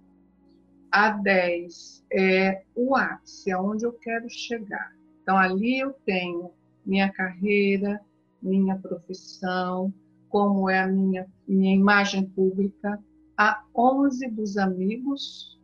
[0.96, 4.96] a 10 é o ápice, aonde eu quero chegar.
[5.22, 6.52] Então, ali eu tenho
[6.86, 8.00] minha carreira,
[8.42, 9.94] minha profissão,
[10.30, 12.98] como é a minha, minha imagem pública.
[13.38, 15.60] A 11 dos amigos,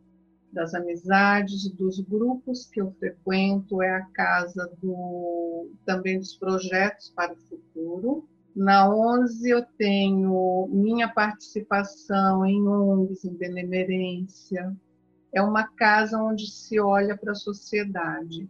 [0.52, 7.32] das amizades, dos grupos que eu frequento, é a casa do, também dos projetos para
[7.32, 8.28] o futuro.
[8.54, 14.76] Na 11 eu tenho minha participação em ONGs, em benemerência,
[15.32, 18.48] é uma casa onde se olha para a sociedade.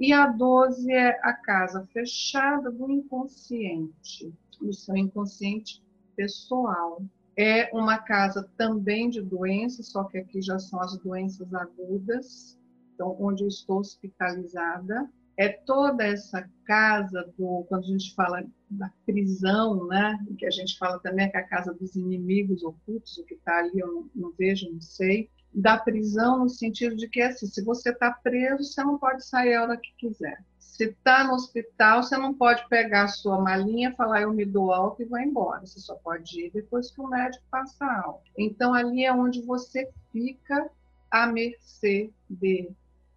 [0.00, 5.82] E a 12 é a casa fechada do inconsciente, do seu inconsciente
[6.16, 7.02] pessoal.
[7.36, 12.58] É uma casa também de doenças, só que aqui já são as doenças agudas,
[12.94, 15.08] então onde eu estou hospitalizada.
[15.36, 20.16] É toda essa casa do quando a gente fala da prisão, né?
[20.38, 23.58] Que a gente fala também que é a casa dos inimigos ocultos, o que está
[23.58, 27.62] ali eu não, não vejo, não sei da prisão no sentido de que assim, se
[27.62, 30.42] você está preso, você não pode sair a hora que quiser.
[30.58, 34.72] Se está no hospital, você não pode pegar a sua malinha, falar eu me dou
[34.72, 35.64] alta e vou embora.
[35.64, 38.24] Você só pode ir depois que o médico passa alta.
[38.36, 40.68] Então ali é onde você fica
[41.10, 42.68] à mercê de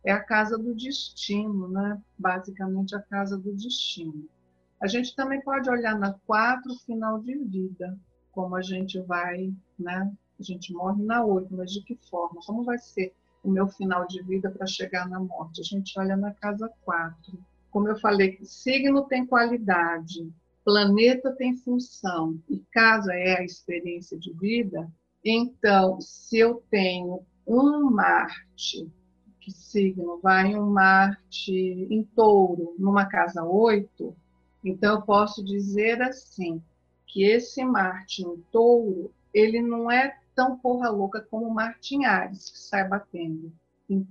[0.03, 1.99] é a casa do destino, né?
[2.17, 4.29] Basicamente a casa do destino.
[4.79, 7.97] A gente também pode olhar na quatro final de vida,
[8.31, 10.09] como a gente vai, né,
[10.39, 12.41] a gente morre na oito, mas de que forma?
[12.45, 13.13] Como vai ser
[13.43, 15.61] o meu final de vida para chegar na morte?
[15.61, 17.37] A gente olha na casa quatro.
[17.71, 20.31] Como eu falei, signo tem qualidade,
[20.63, 24.89] planeta tem função e casa é a experiência de vida,
[25.29, 28.89] então, se eu tenho um Marte,
[29.41, 34.15] que signo vai um Marte em touro, numa casa 8,
[34.63, 36.61] então eu posso dizer assim,
[37.05, 42.51] que esse Marte em touro, ele não é tão porra louca como o Martin Ares,
[42.51, 43.51] que sai batendo.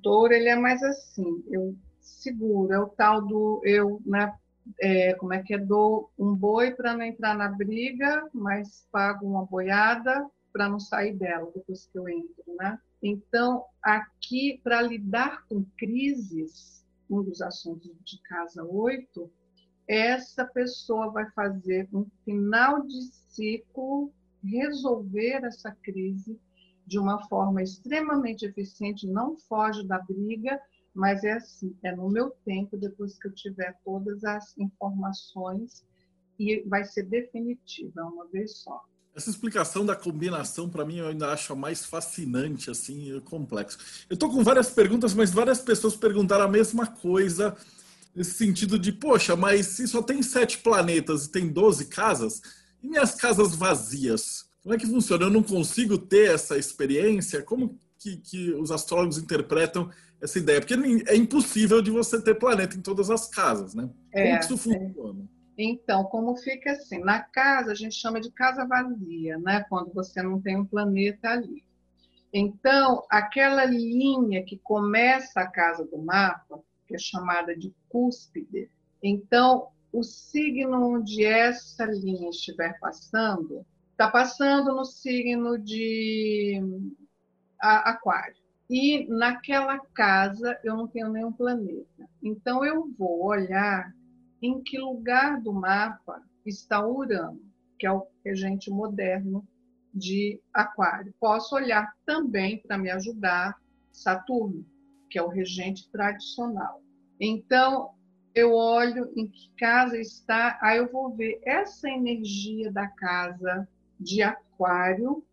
[0.02, 4.34] Touro, ele é mais assim, eu seguro, é o tal do eu, né,
[4.80, 9.24] é, como é que é, dou um boi para não entrar na briga, mas pago
[9.24, 12.78] uma boiada para não sair dela depois que eu entro, né?
[13.02, 19.30] Então, aqui, para lidar com crises, um dos assuntos de casa 8,
[19.86, 24.10] essa pessoa vai fazer um final de ciclo
[24.46, 26.38] resolver essa crise
[26.86, 30.60] de uma forma extremamente eficiente, não foge da briga,
[30.94, 35.84] mas é assim, é no meu tempo, depois que eu tiver todas as informações,
[36.38, 38.82] e vai ser definitiva, uma vez só.
[39.14, 43.78] Essa explicação da combinação, para mim, eu ainda acho a mais fascinante, assim, complexo.
[44.10, 47.56] Eu estou com várias perguntas, mas várias pessoas perguntaram a mesma coisa,
[48.14, 52.42] nesse sentido de, poxa, mas se só tem sete planetas e tem 12 casas,
[52.82, 54.46] e minhas casas vazias?
[54.62, 55.24] Como é que funciona?
[55.24, 57.42] Eu não consigo ter essa experiência?
[57.42, 60.60] Como que, que os astrólogos interpretam essa ideia?
[60.60, 60.74] Porque
[61.06, 63.88] é impossível de você ter planeta em todas as casas, né?
[64.12, 65.22] Como é, que isso funciona?
[65.22, 65.36] É.
[65.58, 66.98] Então, como fica assim?
[66.98, 69.64] Na casa, a gente chama de casa vazia, né?
[69.68, 71.64] Quando você não tem um planeta ali.
[72.32, 78.68] Então, aquela linha que começa a casa do mapa, que é chamada de cúspide,
[79.02, 86.60] então, o signo onde essa linha estiver passando, está passando no signo de
[87.58, 88.36] Aquário.
[88.68, 92.08] E naquela casa eu não tenho nenhum planeta.
[92.22, 93.94] Então, eu vou olhar
[94.42, 97.40] em que lugar do mapa está Urano,
[97.78, 99.46] que é o regente moderno
[99.94, 101.14] de Aquário.
[101.18, 103.56] Posso olhar também para me ajudar
[103.92, 104.66] Saturno,
[105.08, 106.82] que é o regente tradicional.
[107.18, 107.95] Então,
[108.36, 113.66] eu olho em que casa está, aí eu vou ver essa energia da casa
[113.98, 115.24] de Aquário,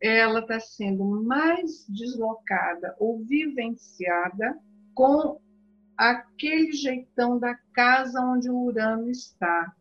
[0.00, 4.56] ela está sendo mais deslocada ou vivenciada
[4.94, 5.40] com
[5.96, 9.74] aquele jeitão da casa onde o Urano está,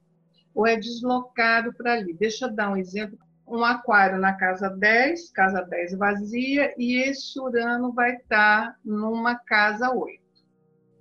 [0.55, 2.15] ou é deslocado para ali.
[2.15, 3.19] Deixa eu dar um exemplo.
[3.47, 9.91] Um aquário na casa 10, casa 10 vazia, e esse Urano vai estar numa casa
[9.91, 10.24] 8.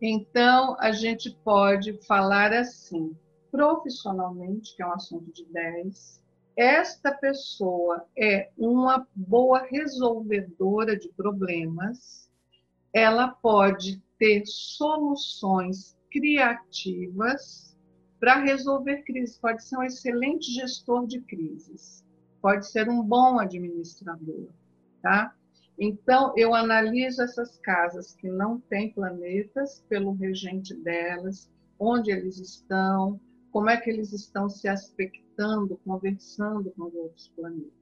[0.01, 3.17] Então, a gente pode falar assim,
[3.51, 6.23] profissionalmente, que é um assunto de 10,
[6.57, 12.31] esta pessoa é uma boa resolvedora de problemas,
[12.93, 17.77] ela pode ter soluções criativas
[18.21, 19.37] para resolver crises.
[19.37, 22.05] Pode ser um excelente gestor de crises,
[22.41, 24.49] pode ser um bom administrador,
[25.03, 25.35] tá?
[25.79, 33.21] Então, eu analiso essas casas que não têm planetas pelo regente delas, onde eles estão,
[33.51, 37.73] como é que eles estão se aspectando, conversando com os outros planetas.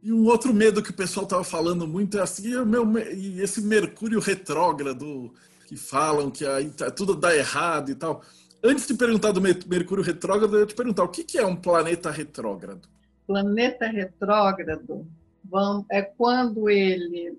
[0.00, 4.20] E um outro medo que o pessoal estava falando muito é assim, meu, esse Mercúrio
[4.20, 5.32] retrógrado,
[5.66, 8.22] que falam que aí tá, tudo dá errado e tal.
[8.62, 12.10] Antes de perguntar do Mercúrio retrógrado, eu ia te perguntar o que é um planeta
[12.10, 12.88] retrógrado?
[13.26, 15.06] Planeta retrógrado
[15.90, 17.38] é quando ele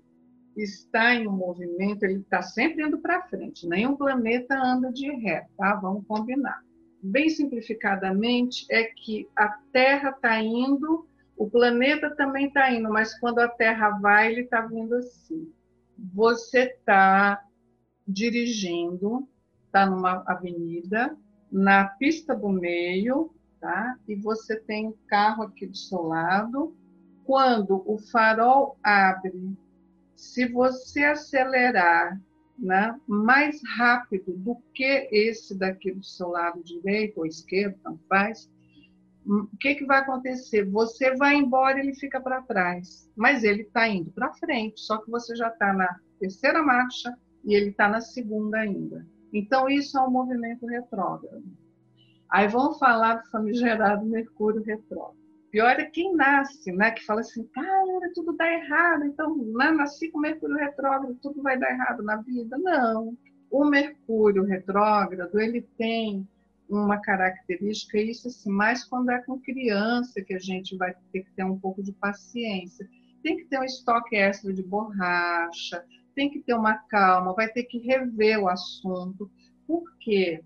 [0.55, 3.67] está em um movimento, ele está sempre indo para frente.
[3.67, 5.75] Nenhum planeta anda de ré, tá?
[5.75, 6.63] Vamos combinar.
[7.01, 13.39] Bem simplificadamente, é que a Terra está indo, o planeta também está indo, mas quando
[13.39, 15.51] a Terra vai, ele está vindo assim.
[16.13, 17.43] Você está
[18.07, 19.27] dirigindo,
[19.65, 21.15] está numa avenida,
[21.51, 23.97] na pista do meio, tá?
[24.07, 26.75] E você tem um carro aqui do seu lado.
[27.25, 29.57] Quando o farol abre,
[30.15, 32.21] se você acelerar
[32.57, 38.49] né, mais rápido do que esse daqui do seu lado direito ou esquerdo, tanto faz,
[39.25, 40.63] hum, o que, que vai acontecer?
[40.69, 44.97] Você vai embora e ele fica para trás, mas ele está indo para frente, só
[44.97, 47.13] que você já está na terceira marcha
[47.43, 49.05] e ele está na segunda ainda.
[49.33, 51.43] Então, isso é um movimento retrógrado.
[52.29, 55.24] Aí vão falar do famigerado Mercúrio retrógrado.
[55.55, 56.91] Pior é quem nasce, né?
[56.91, 61.57] Que fala assim, cara, tudo dá errado, então né, nasci com Mercúrio retrógrado, tudo vai
[61.57, 62.57] dar errado na vida.
[62.57, 63.17] Não.
[63.49, 66.27] O Mercúrio retrógrado, ele tem
[66.67, 71.31] uma característica, isso assim, mais quando é com criança que a gente vai ter que
[71.31, 72.85] ter um pouco de paciência.
[73.23, 77.63] Tem que ter um estoque extra de borracha, tem que ter uma calma, vai ter
[77.63, 79.31] que rever o assunto,
[79.65, 80.43] porque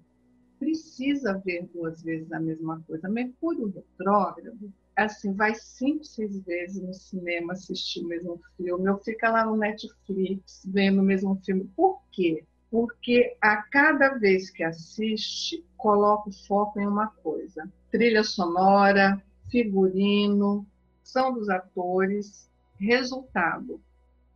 [0.59, 3.09] precisa ver duas vezes a mesma coisa.
[3.09, 4.71] Mercúrio retrógrado,
[5.05, 9.57] assim, vai cinco, seis vezes no cinema assistir o mesmo filme, ou fica lá no
[9.57, 11.69] Netflix vendo o mesmo filme.
[11.75, 12.43] Por quê?
[12.71, 20.65] Porque a cada vez que assiste, coloca o foco em uma coisa: trilha sonora, figurino,
[21.03, 23.81] são dos atores, resultado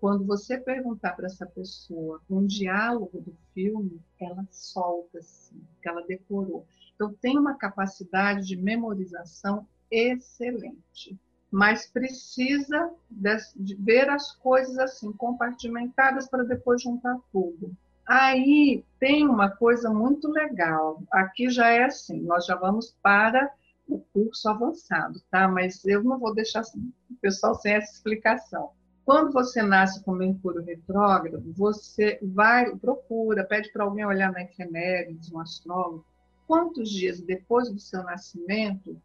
[0.03, 6.05] quando você perguntar para essa pessoa um diálogo do filme, ela solta assim, que ela
[6.05, 6.67] decorou.
[6.93, 11.17] Então tem uma capacidade de memorização excelente,
[11.51, 17.75] mas precisa de, ver as coisas assim compartimentadas para depois juntar tudo.
[18.05, 21.01] Aí tem uma coisa muito legal.
[21.11, 23.49] Aqui já é assim, nós já vamos para
[23.87, 25.47] o curso avançado, tá?
[25.47, 28.71] Mas eu não vou deixar o pessoal sem essa explicação
[29.05, 35.31] Quando você nasce com Mercúrio retrógrado, você vai, procura, pede para alguém olhar na efemérides,
[35.31, 36.05] um astrólogo,
[36.47, 38.99] quantos dias depois do seu nascimento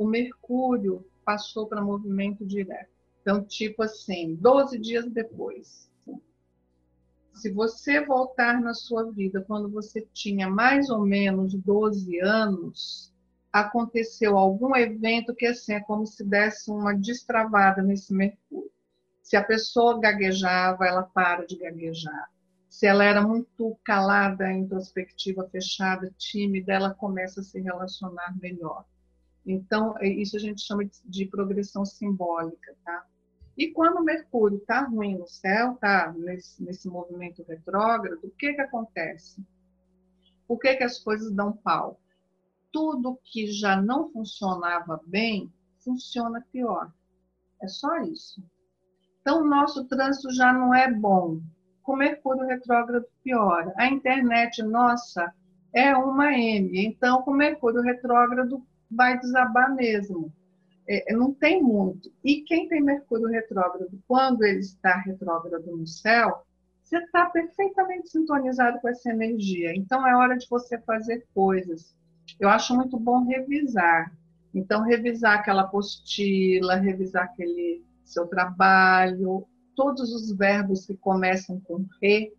[0.00, 2.88] o Mercúrio passou para movimento direto.
[3.20, 5.90] Então, tipo assim, 12 dias depois.
[7.34, 13.12] Se você voltar na sua vida quando você tinha mais ou menos 12 anos,
[13.52, 18.72] aconteceu algum evento que assim é como se desse uma destravada nesse Mercúrio.
[19.22, 22.30] Se a pessoa gaguejava, ela para de gaguejar.
[22.70, 28.86] Se ela era muito calada, introspectiva, fechada, tímida, ela começa a se relacionar melhor.
[29.46, 33.06] Então, é, isso a gente chama de progressão simbólica, tá?
[33.56, 38.60] E quando Mercúrio está ruim no céu, tá nesse, nesse movimento retrógrado, o que que
[38.60, 39.44] acontece?
[40.46, 42.00] Por que que as coisas dão pau?
[42.72, 46.92] Tudo que já não funcionava bem, funciona pior.
[47.60, 48.42] É só isso.
[49.20, 51.40] Então, o nosso trânsito já não é bom.
[51.82, 53.72] Com Mercúrio retrógrado, piora.
[53.76, 55.32] A internet nossa
[55.72, 56.86] é uma M.
[56.86, 60.32] Então, com Mercúrio retrógrado, vai desabar mesmo.
[60.88, 62.12] É, não tem muito.
[62.24, 66.44] E quem tem Mercúrio retrógrado, quando ele está retrógrado no céu,
[66.82, 69.72] você está perfeitamente sintonizado com essa energia.
[69.76, 71.94] Então é hora de você fazer coisas.
[72.38, 74.12] Eu acho muito bom revisar.
[74.52, 82.32] Então, revisar aquela apostila, revisar aquele seu trabalho, todos os verbos que começam com re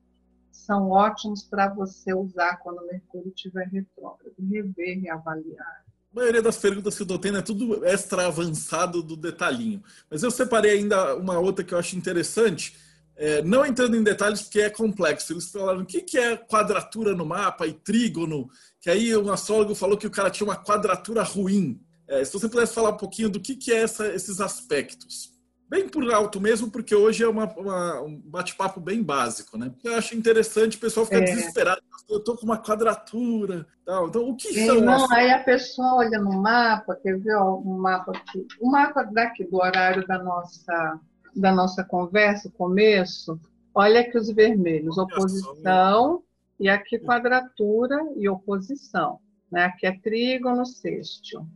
[0.51, 4.35] são ótimos para você usar quando o Mercúrio estiver retrógrado.
[4.37, 5.85] Rever, reavaliar.
[6.13, 9.81] A maioria das perguntas que eu estou tendo é tudo extra avançado do detalhinho.
[10.09, 12.75] Mas eu separei ainda uma outra que eu acho interessante,
[13.15, 15.31] é, não entrando em detalhes porque é complexo.
[15.31, 18.49] Eles falaram o que, que é quadratura no mapa e trígono,
[18.81, 21.79] que aí um astrólogo falou que o cara tinha uma quadratura ruim.
[22.07, 25.31] É, se você pudesse falar um pouquinho do que, que é essa, esses aspectos
[25.71, 29.71] bem por alto mesmo, porque hoje é uma, uma, um bate-papo bem básico, né?
[29.81, 31.23] Eu acho interessante o pessoal ficar é.
[31.23, 31.81] desesperado.
[32.09, 34.09] Eu estou com uma quadratura, tal.
[34.09, 34.81] Então, o que são?
[34.81, 35.11] Não, as...
[35.11, 39.45] aí a pessoa olha no mapa, quer ver ó, um mapa aqui, o mapa daqui
[39.45, 40.99] do horário da nossa
[41.33, 43.39] da nossa conversa, começo.
[43.73, 46.21] Olha aqui os vermelhos, oposição
[46.59, 49.19] e aqui quadratura e oposição,
[49.49, 49.63] né?
[49.63, 51.47] Aqui é trígono sextil.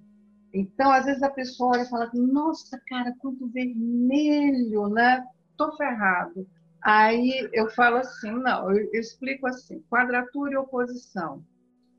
[0.56, 5.22] Então, às vezes a pessoa olha e fala: Nossa, cara, quanto vermelho, né?
[5.58, 6.48] Tô ferrado.
[6.82, 11.44] Aí eu falo assim: Não, eu explico assim: quadratura e oposição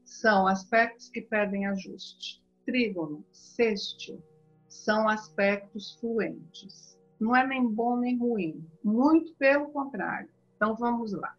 [0.07, 2.43] são aspectos que pedem ajuste.
[2.65, 4.23] Trígono, sextil,
[4.67, 6.99] são aspectos fluentes.
[7.21, 10.31] Não é nem bom nem ruim, muito pelo contrário.
[10.57, 11.37] Então vamos lá.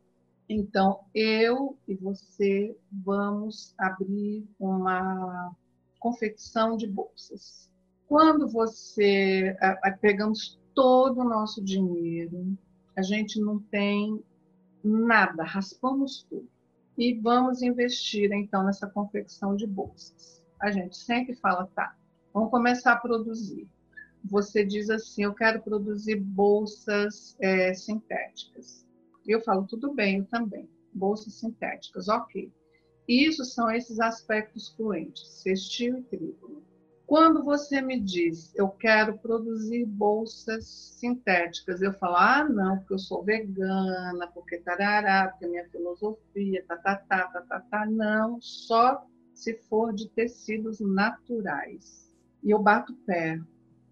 [0.47, 5.51] Então eu e você vamos abrir uma
[5.99, 7.71] confecção de bolsas.
[8.07, 9.55] Quando você
[9.99, 12.57] pegamos todo o nosso dinheiro,
[12.95, 14.23] a gente não tem
[14.83, 16.47] nada, raspamos tudo
[16.97, 20.43] e vamos investir então nessa confecção de bolsas.
[20.59, 21.95] A gente sempre fala, tá,
[22.33, 23.67] vamos começar a produzir.
[24.25, 28.85] Você diz assim, eu quero produzir bolsas é, sintéticas.
[29.27, 30.67] Eu falo, tudo bem, eu também.
[30.91, 32.51] Bolsas sintéticas, ok.
[33.07, 36.61] Isso são esses aspectos fluentes, sextil e trígono.
[37.05, 40.65] Quando você me diz, eu quero produzir bolsas
[40.99, 46.75] sintéticas, eu falo, ah, não, porque eu sou vegana, porque tarará, porque minha filosofia, tá,
[46.75, 52.13] tá, tá, tá, tá, tá, não, só se for de tecidos naturais.
[52.43, 53.39] E eu bato o pé,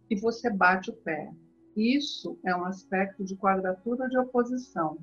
[0.09, 1.31] e você bate o pé.
[1.73, 4.97] Isso é um aspecto de quadratura de oposição.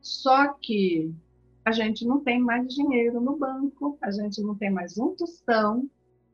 [0.00, 1.14] Só que
[1.66, 5.90] a gente não tem mais dinheiro no banco, a gente não tem mais um tostão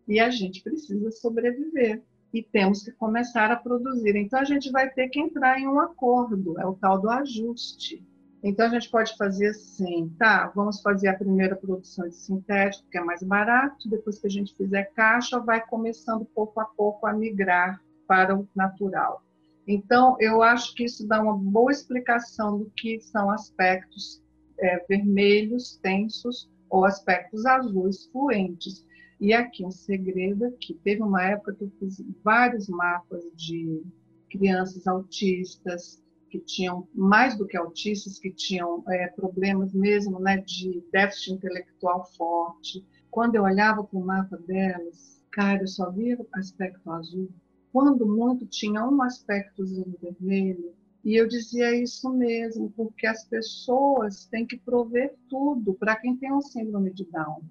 [0.06, 2.02] e a gente precisa sobreviver.
[2.34, 4.14] E temos que começar a produzir.
[4.14, 8.06] Então, a gente vai ter que entrar em um acordo, é o tal do ajuste.
[8.42, 12.98] Então, a gente pode fazer assim, tá, vamos fazer a primeira produção de sintético, que
[12.98, 17.12] é mais barato, depois que a gente fizer caixa, vai começando pouco a pouco a
[17.14, 19.22] migrar para o natural.
[19.66, 24.21] Então, eu acho que isso dá uma boa explicação do que são aspectos
[24.58, 28.86] é, vermelhos tensos ou aspectos azuis fluentes.
[29.20, 30.74] E aqui um segredo aqui.
[30.82, 33.82] Teve uma época que eu fiz vários mapas de
[34.30, 40.82] crianças autistas que tinham, mais do que autistas, que tinham é, problemas mesmo né, de
[40.90, 42.84] déficit intelectual forte.
[43.10, 47.30] Quando eu olhava para o mapa delas, cara, eu só via aspecto azul.
[47.70, 50.74] Quando muito, tinha um aspectozinho vermelho
[51.04, 56.32] e eu dizia isso mesmo, porque as pessoas têm que prover tudo para quem tem
[56.32, 57.42] um síndrome de Down.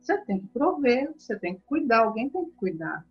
[0.00, 3.04] Você tem que prover, você tem que cuidar, alguém tem que cuidar.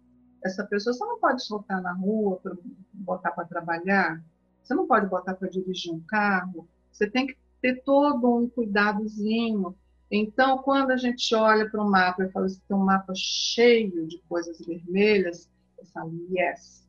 [0.43, 2.55] Essa pessoa você não pode soltar na rua para
[2.93, 4.23] botar para trabalhar.
[4.63, 6.67] Você não pode botar para dirigir um carro.
[6.91, 9.75] Você tem que ter todo um cuidadozinho.
[10.09, 14.07] Então, quando a gente olha para o mapa e fala assim, tem um mapa cheio
[14.07, 16.87] de coisas vermelhas, eu falo, yes,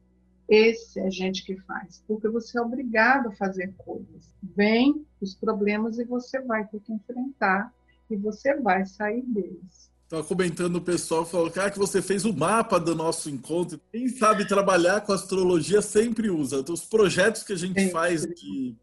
[0.53, 4.35] esse é gente que faz, porque você é obrigado a fazer coisas.
[4.43, 7.73] Vem os problemas e você vai ter que enfrentar
[8.11, 9.91] e você vai sair deles.
[10.05, 13.81] Estava comentando o pessoal, falou ah, que você fez o mapa do nosso encontro.
[13.91, 16.57] Quem sabe trabalhar com astrologia sempre usa.
[16.57, 18.77] Então, os projetos que a gente faz de,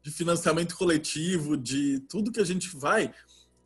[0.00, 3.12] de financiamento coletivo, de tudo que a gente vai,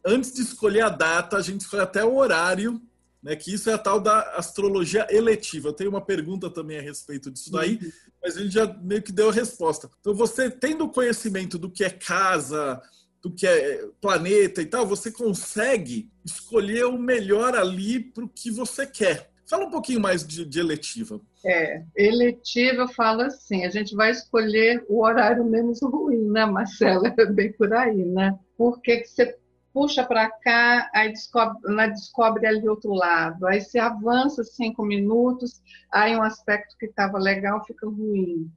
[0.03, 2.81] antes de escolher a data, a gente escolhe até o horário
[3.23, 5.69] né, que isso é a tal da astrologia eletiva.
[5.69, 7.93] Eu tenho uma pergunta também a respeito disso daí, uhum.
[8.23, 9.89] mas a gente já meio que deu a resposta.
[10.01, 12.83] Então, você tendo conhecimento do que é casa,
[13.23, 18.51] do que é planeta e tal, você consegue escolher o melhor ali para o que
[18.51, 19.31] você quer.
[19.49, 21.21] Fala um pouquinho mais de, de, eletiva.
[21.45, 27.15] É, eletiva eu falo assim, a gente vai escolher o horário menos ruim, né, Marcela?
[27.19, 28.37] É bem por aí, né?
[28.57, 29.37] Porque você
[29.73, 33.47] puxa para cá, aí descobre, né, descobre ali outro lado.
[33.47, 38.51] Aí se avança cinco minutos, aí um aspecto que estava legal fica ruim.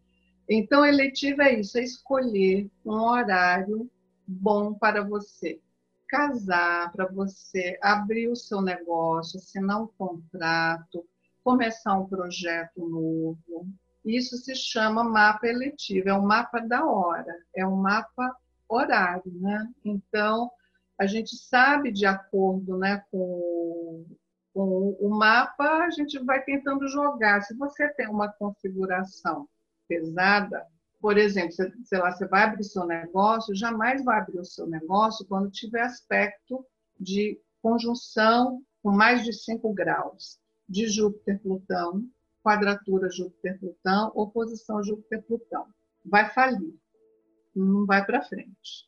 [0.48, 3.90] Então, eletiva é isso, é escolher um horário
[4.28, 5.60] bom para você
[6.08, 11.06] casar, para você abrir o seu negócio, assinar um contrato,
[11.44, 13.68] começar um projeto novo.
[14.06, 18.36] Isso se chama mapa eletivo, é um mapa da hora, é um mapa
[18.70, 19.68] horário, né?
[19.84, 20.52] Então,
[20.98, 24.06] a gente sabe de acordo né, com,
[24.54, 27.42] com o mapa, a gente vai tentando jogar.
[27.42, 29.48] Se você tem uma configuração
[29.88, 30.66] pesada,
[31.00, 35.26] por exemplo, sei lá, você vai abrir seu negócio, jamais vai abrir o seu negócio
[35.28, 36.66] quando tiver aspecto
[37.00, 42.08] de conjunção com mais de 5 graus de Júpiter-Plutão,
[42.42, 45.68] quadratura Júpiter-Plutão, oposição Júpiter-Plutão.
[46.04, 46.74] Vai falir,
[47.56, 48.88] não vai para frente.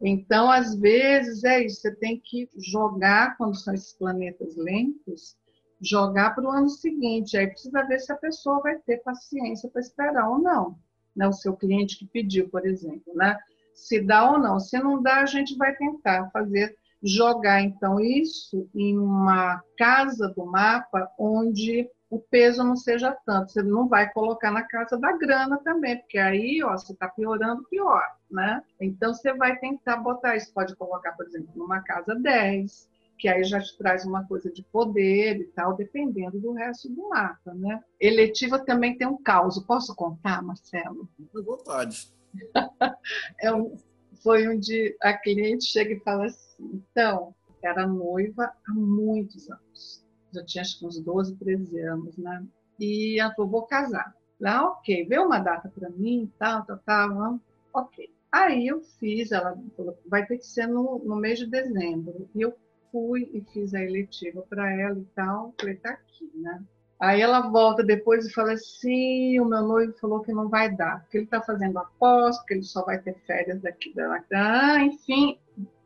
[0.00, 5.36] Então, às vezes, é isso, você tem que jogar, quando são esses planetas lentos,
[5.80, 7.36] jogar para o ano seguinte.
[7.36, 10.78] Aí precisa ver se a pessoa vai ter paciência para esperar ou não.
[11.14, 11.26] Né?
[11.26, 13.14] O seu cliente que pediu, por exemplo.
[13.14, 13.36] Né?
[13.74, 14.60] Se dá ou não.
[14.60, 20.44] Se não dá, a gente vai tentar fazer, jogar então isso em uma casa do
[20.44, 23.52] mapa onde o peso não seja tanto.
[23.52, 27.64] Você não vai colocar na casa da grana também, porque aí ó, você está piorando
[27.68, 28.62] pior, né?
[28.80, 30.52] Então você vai tentar botar isso.
[30.52, 32.88] Pode colocar, por exemplo, numa casa 10,
[33.18, 37.08] que aí já te traz uma coisa de poder e tal, dependendo do resto do
[37.08, 37.82] mapa, né?
[38.00, 39.58] Eletiva também tem um caos.
[39.64, 41.08] Posso contar, Marcelo?
[41.34, 42.12] À vontade.
[43.40, 43.76] é um,
[44.22, 50.44] foi onde a cliente chega e fala assim, então, era noiva há muitos anos já
[50.44, 52.44] tinha acho que uns 12, 13 anos, né?
[52.78, 54.14] E ela falou, vou casar.
[54.40, 57.40] Lá, ok, vê uma data para mim, tal, tal, tal,
[57.72, 58.08] ok.
[58.32, 62.28] Aí eu fiz, ela falou, vai ter que ser no, no mês de dezembro.
[62.34, 62.54] E eu
[62.92, 66.62] fui e fiz a eletiva para ela e tal, falei, tá aqui, né?
[67.00, 71.00] Aí ela volta depois e fala assim: o meu noivo falou que não vai dar,
[71.02, 74.20] porque ele está fazendo aposta, que ele só vai ter férias daqui da.
[74.34, 75.38] Ah, enfim,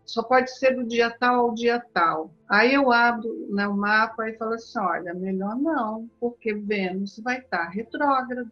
[0.07, 2.33] só pode ser do dia tal ao dia tal.
[2.49, 7.41] Aí eu abro né, o mapa e falo assim: olha, melhor não, porque Vênus vai
[7.41, 8.51] estar retrógrado.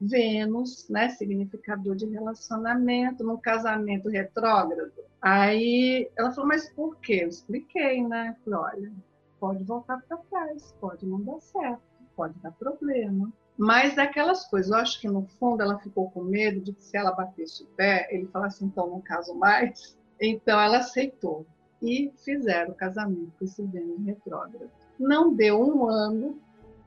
[0.00, 4.92] Vênus, né, significador de relacionamento, num casamento retrógrado.
[5.20, 7.20] Aí ela falou, mas por quê?
[7.22, 8.34] Eu expliquei, né?
[8.44, 8.92] Falei, olha,
[9.38, 11.82] pode voltar para trás, pode não dar certo,
[12.16, 13.30] pode dar problema.
[13.58, 16.96] Mas daquelas coisas, eu acho que no fundo ela ficou com medo de que se
[16.96, 19.98] ela batesse o pé, ele falasse, então não caso mais.
[20.18, 21.44] Então ela aceitou
[21.82, 24.70] e fizeram o casamento com esse Vênus retrógrado.
[24.98, 26.40] Não deu um ano,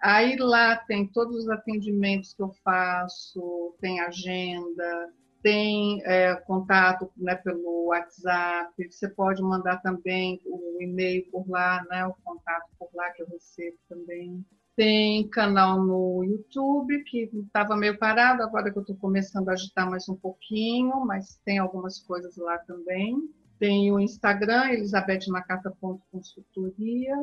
[0.00, 5.12] Aí lá tem todos os atendimentos que eu faço, tem agenda,
[5.46, 12.04] tem é, contato né, pelo WhatsApp, você pode mandar também o e-mail por lá, né,
[12.04, 14.44] o contato por lá que eu recebo também.
[14.74, 19.88] Tem canal no YouTube, que estava meio parado, agora que eu estou começando a agitar
[19.88, 23.16] mais um pouquinho, mas tem algumas coisas lá também.
[23.56, 27.14] Tem o Instagram, elisabethnacata.consultoria.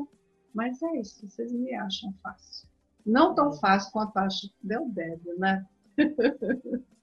[0.53, 2.69] Mas é isso, vocês me acham fácil.
[3.05, 5.67] Não tão fácil quanto acho Del Débio, né?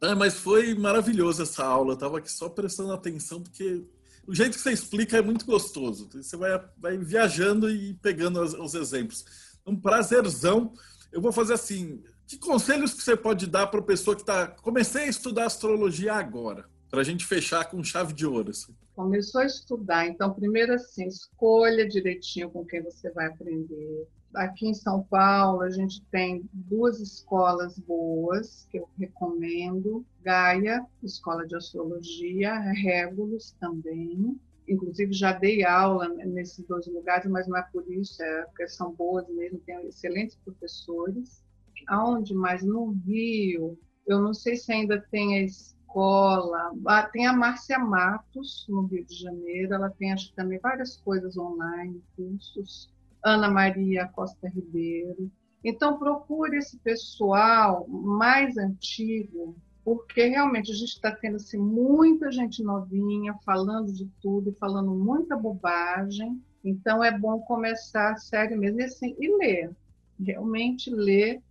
[0.02, 1.90] É, mas foi maravilhoso essa aula.
[1.90, 3.84] Eu estava aqui só prestando atenção, porque
[4.26, 6.08] o jeito que você explica é muito gostoso.
[6.12, 9.24] Você vai, vai viajando e pegando os, os exemplos.
[9.66, 10.72] Um prazerzão.
[11.12, 14.46] Eu vou fazer assim: que conselhos que você pode dar para a pessoa que está.
[14.46, 18.50] Comecei a estudar astrologia agora, para a gente fechar com chave de ouro.
[18.50, 24.06] Assim começou a estudar, então, primeiro assim, escolha direitinho com quem você vai aprender.
[24.34, 31.46] Aqui em São Paulo, a gente tem duas escolas boas que eu recomendo: Gaia, Escola
[31.46, 34.38] de Astrologia, Régulos também.
[34.68, 38.92] Inclusive, já dei aula nesses dois lugares, mas não é por isso, é porque são
[38.92, 41.42] boas mesmo, tem excelentes professores.
[41.88, 42.62] Aonde mais?
[42.62, 43.76] No Rio,
[44.06, 46.72] eu não sei se ainda tem a escola.
[46.86, 50.98] Ah, tem a Márcia Matos, no Rio de Janeiro, ela tem acho que também várias
[50.98, 52.92] coisas online, cursos.
[53.22, 55.30] Ana Maria Costa Ribeiro.
[55.62, 62.62] Então, procure esse pessoal mais antigo, porque realmente a gente está tendo assim, muita gente
[62.62, 66.40] novinha falando de tudo, falando muita bobagem.
[66.64, 69.70] Então, é bom começar sério mesmo e, assim, e ler.
[70.18, 71.42] Realmente ler,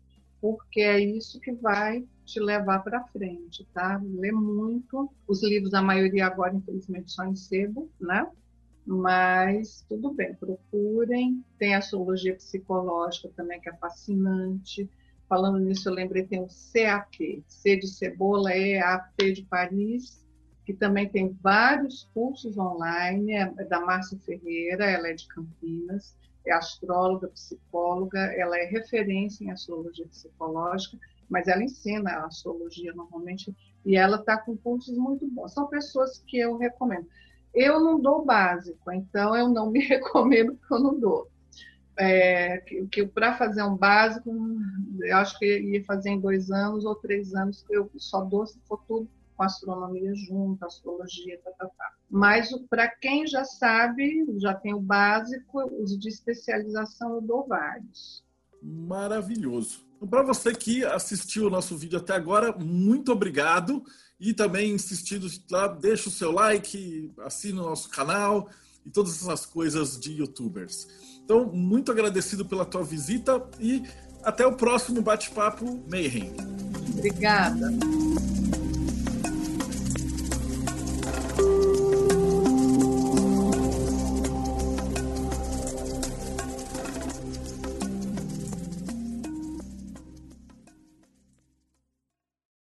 [0.42, 4.00] porque é isso que vai te levar para frente, tá?
[4.04, 5.12] Lê muito.
[5.28, 8.28] Os livros, a maioria agora, infelizmente, só em sebo, né?
[8.92, 11.46] Mas tudo bem, procurem.
[11.60, 14.90] Tem a astrologia psicológica também, que é fascinante.
[15.28, 20.26] Falando nisso, eu lembrei, tem o CAP, C de Cebola, EAP de Paris,
[20.66, 26.18] que também tem vários cursos online, é da Márcia Ferreira, ela é de Campinas,
[26.48, 30.98] é astróloga, psicóloga, ela é referência em astrologia psicológica
[31.30, 33.56] mas ela ensina a astrologia normalmente
[33.86, 35.54] e ela está com cursos muito bons.
[35.54, 37.08] São pessoas que eu recomendo.
[37.54, 41.28] Eu não dou básico, então eu não me recomendo porque eu não dou.
[41.98, 44.32] É, que, que para fazer um básico,
[45.02, 48.58] eu acho que ia fazer em dois anos ou três anos, eu só dou se
[48.68, 51.94] for tudo com astronomia junto, astrologia, tá, tá, tá.
[52.10, 58.22] Mas para quem já sabe, já tem o básico, os de especialização eu dou vários.
[58.62, 59.86] Maravilhoso.
[60.10, 63.84] Para você que assistiu o nosso vídeo até agora, muito obrigado.
[64.20, 68.50] E também insistindo lá, deixa o seu like, assina o nosso canal
[68.86, 70.88] e todas essas coisas de youtubers.
[71.24, 73.84] Então, muito agradecido pela tua visita e
[74.24, 76.34] até o próximo bate-papo Mayhem.
[76.98, 77.70] Obrigada.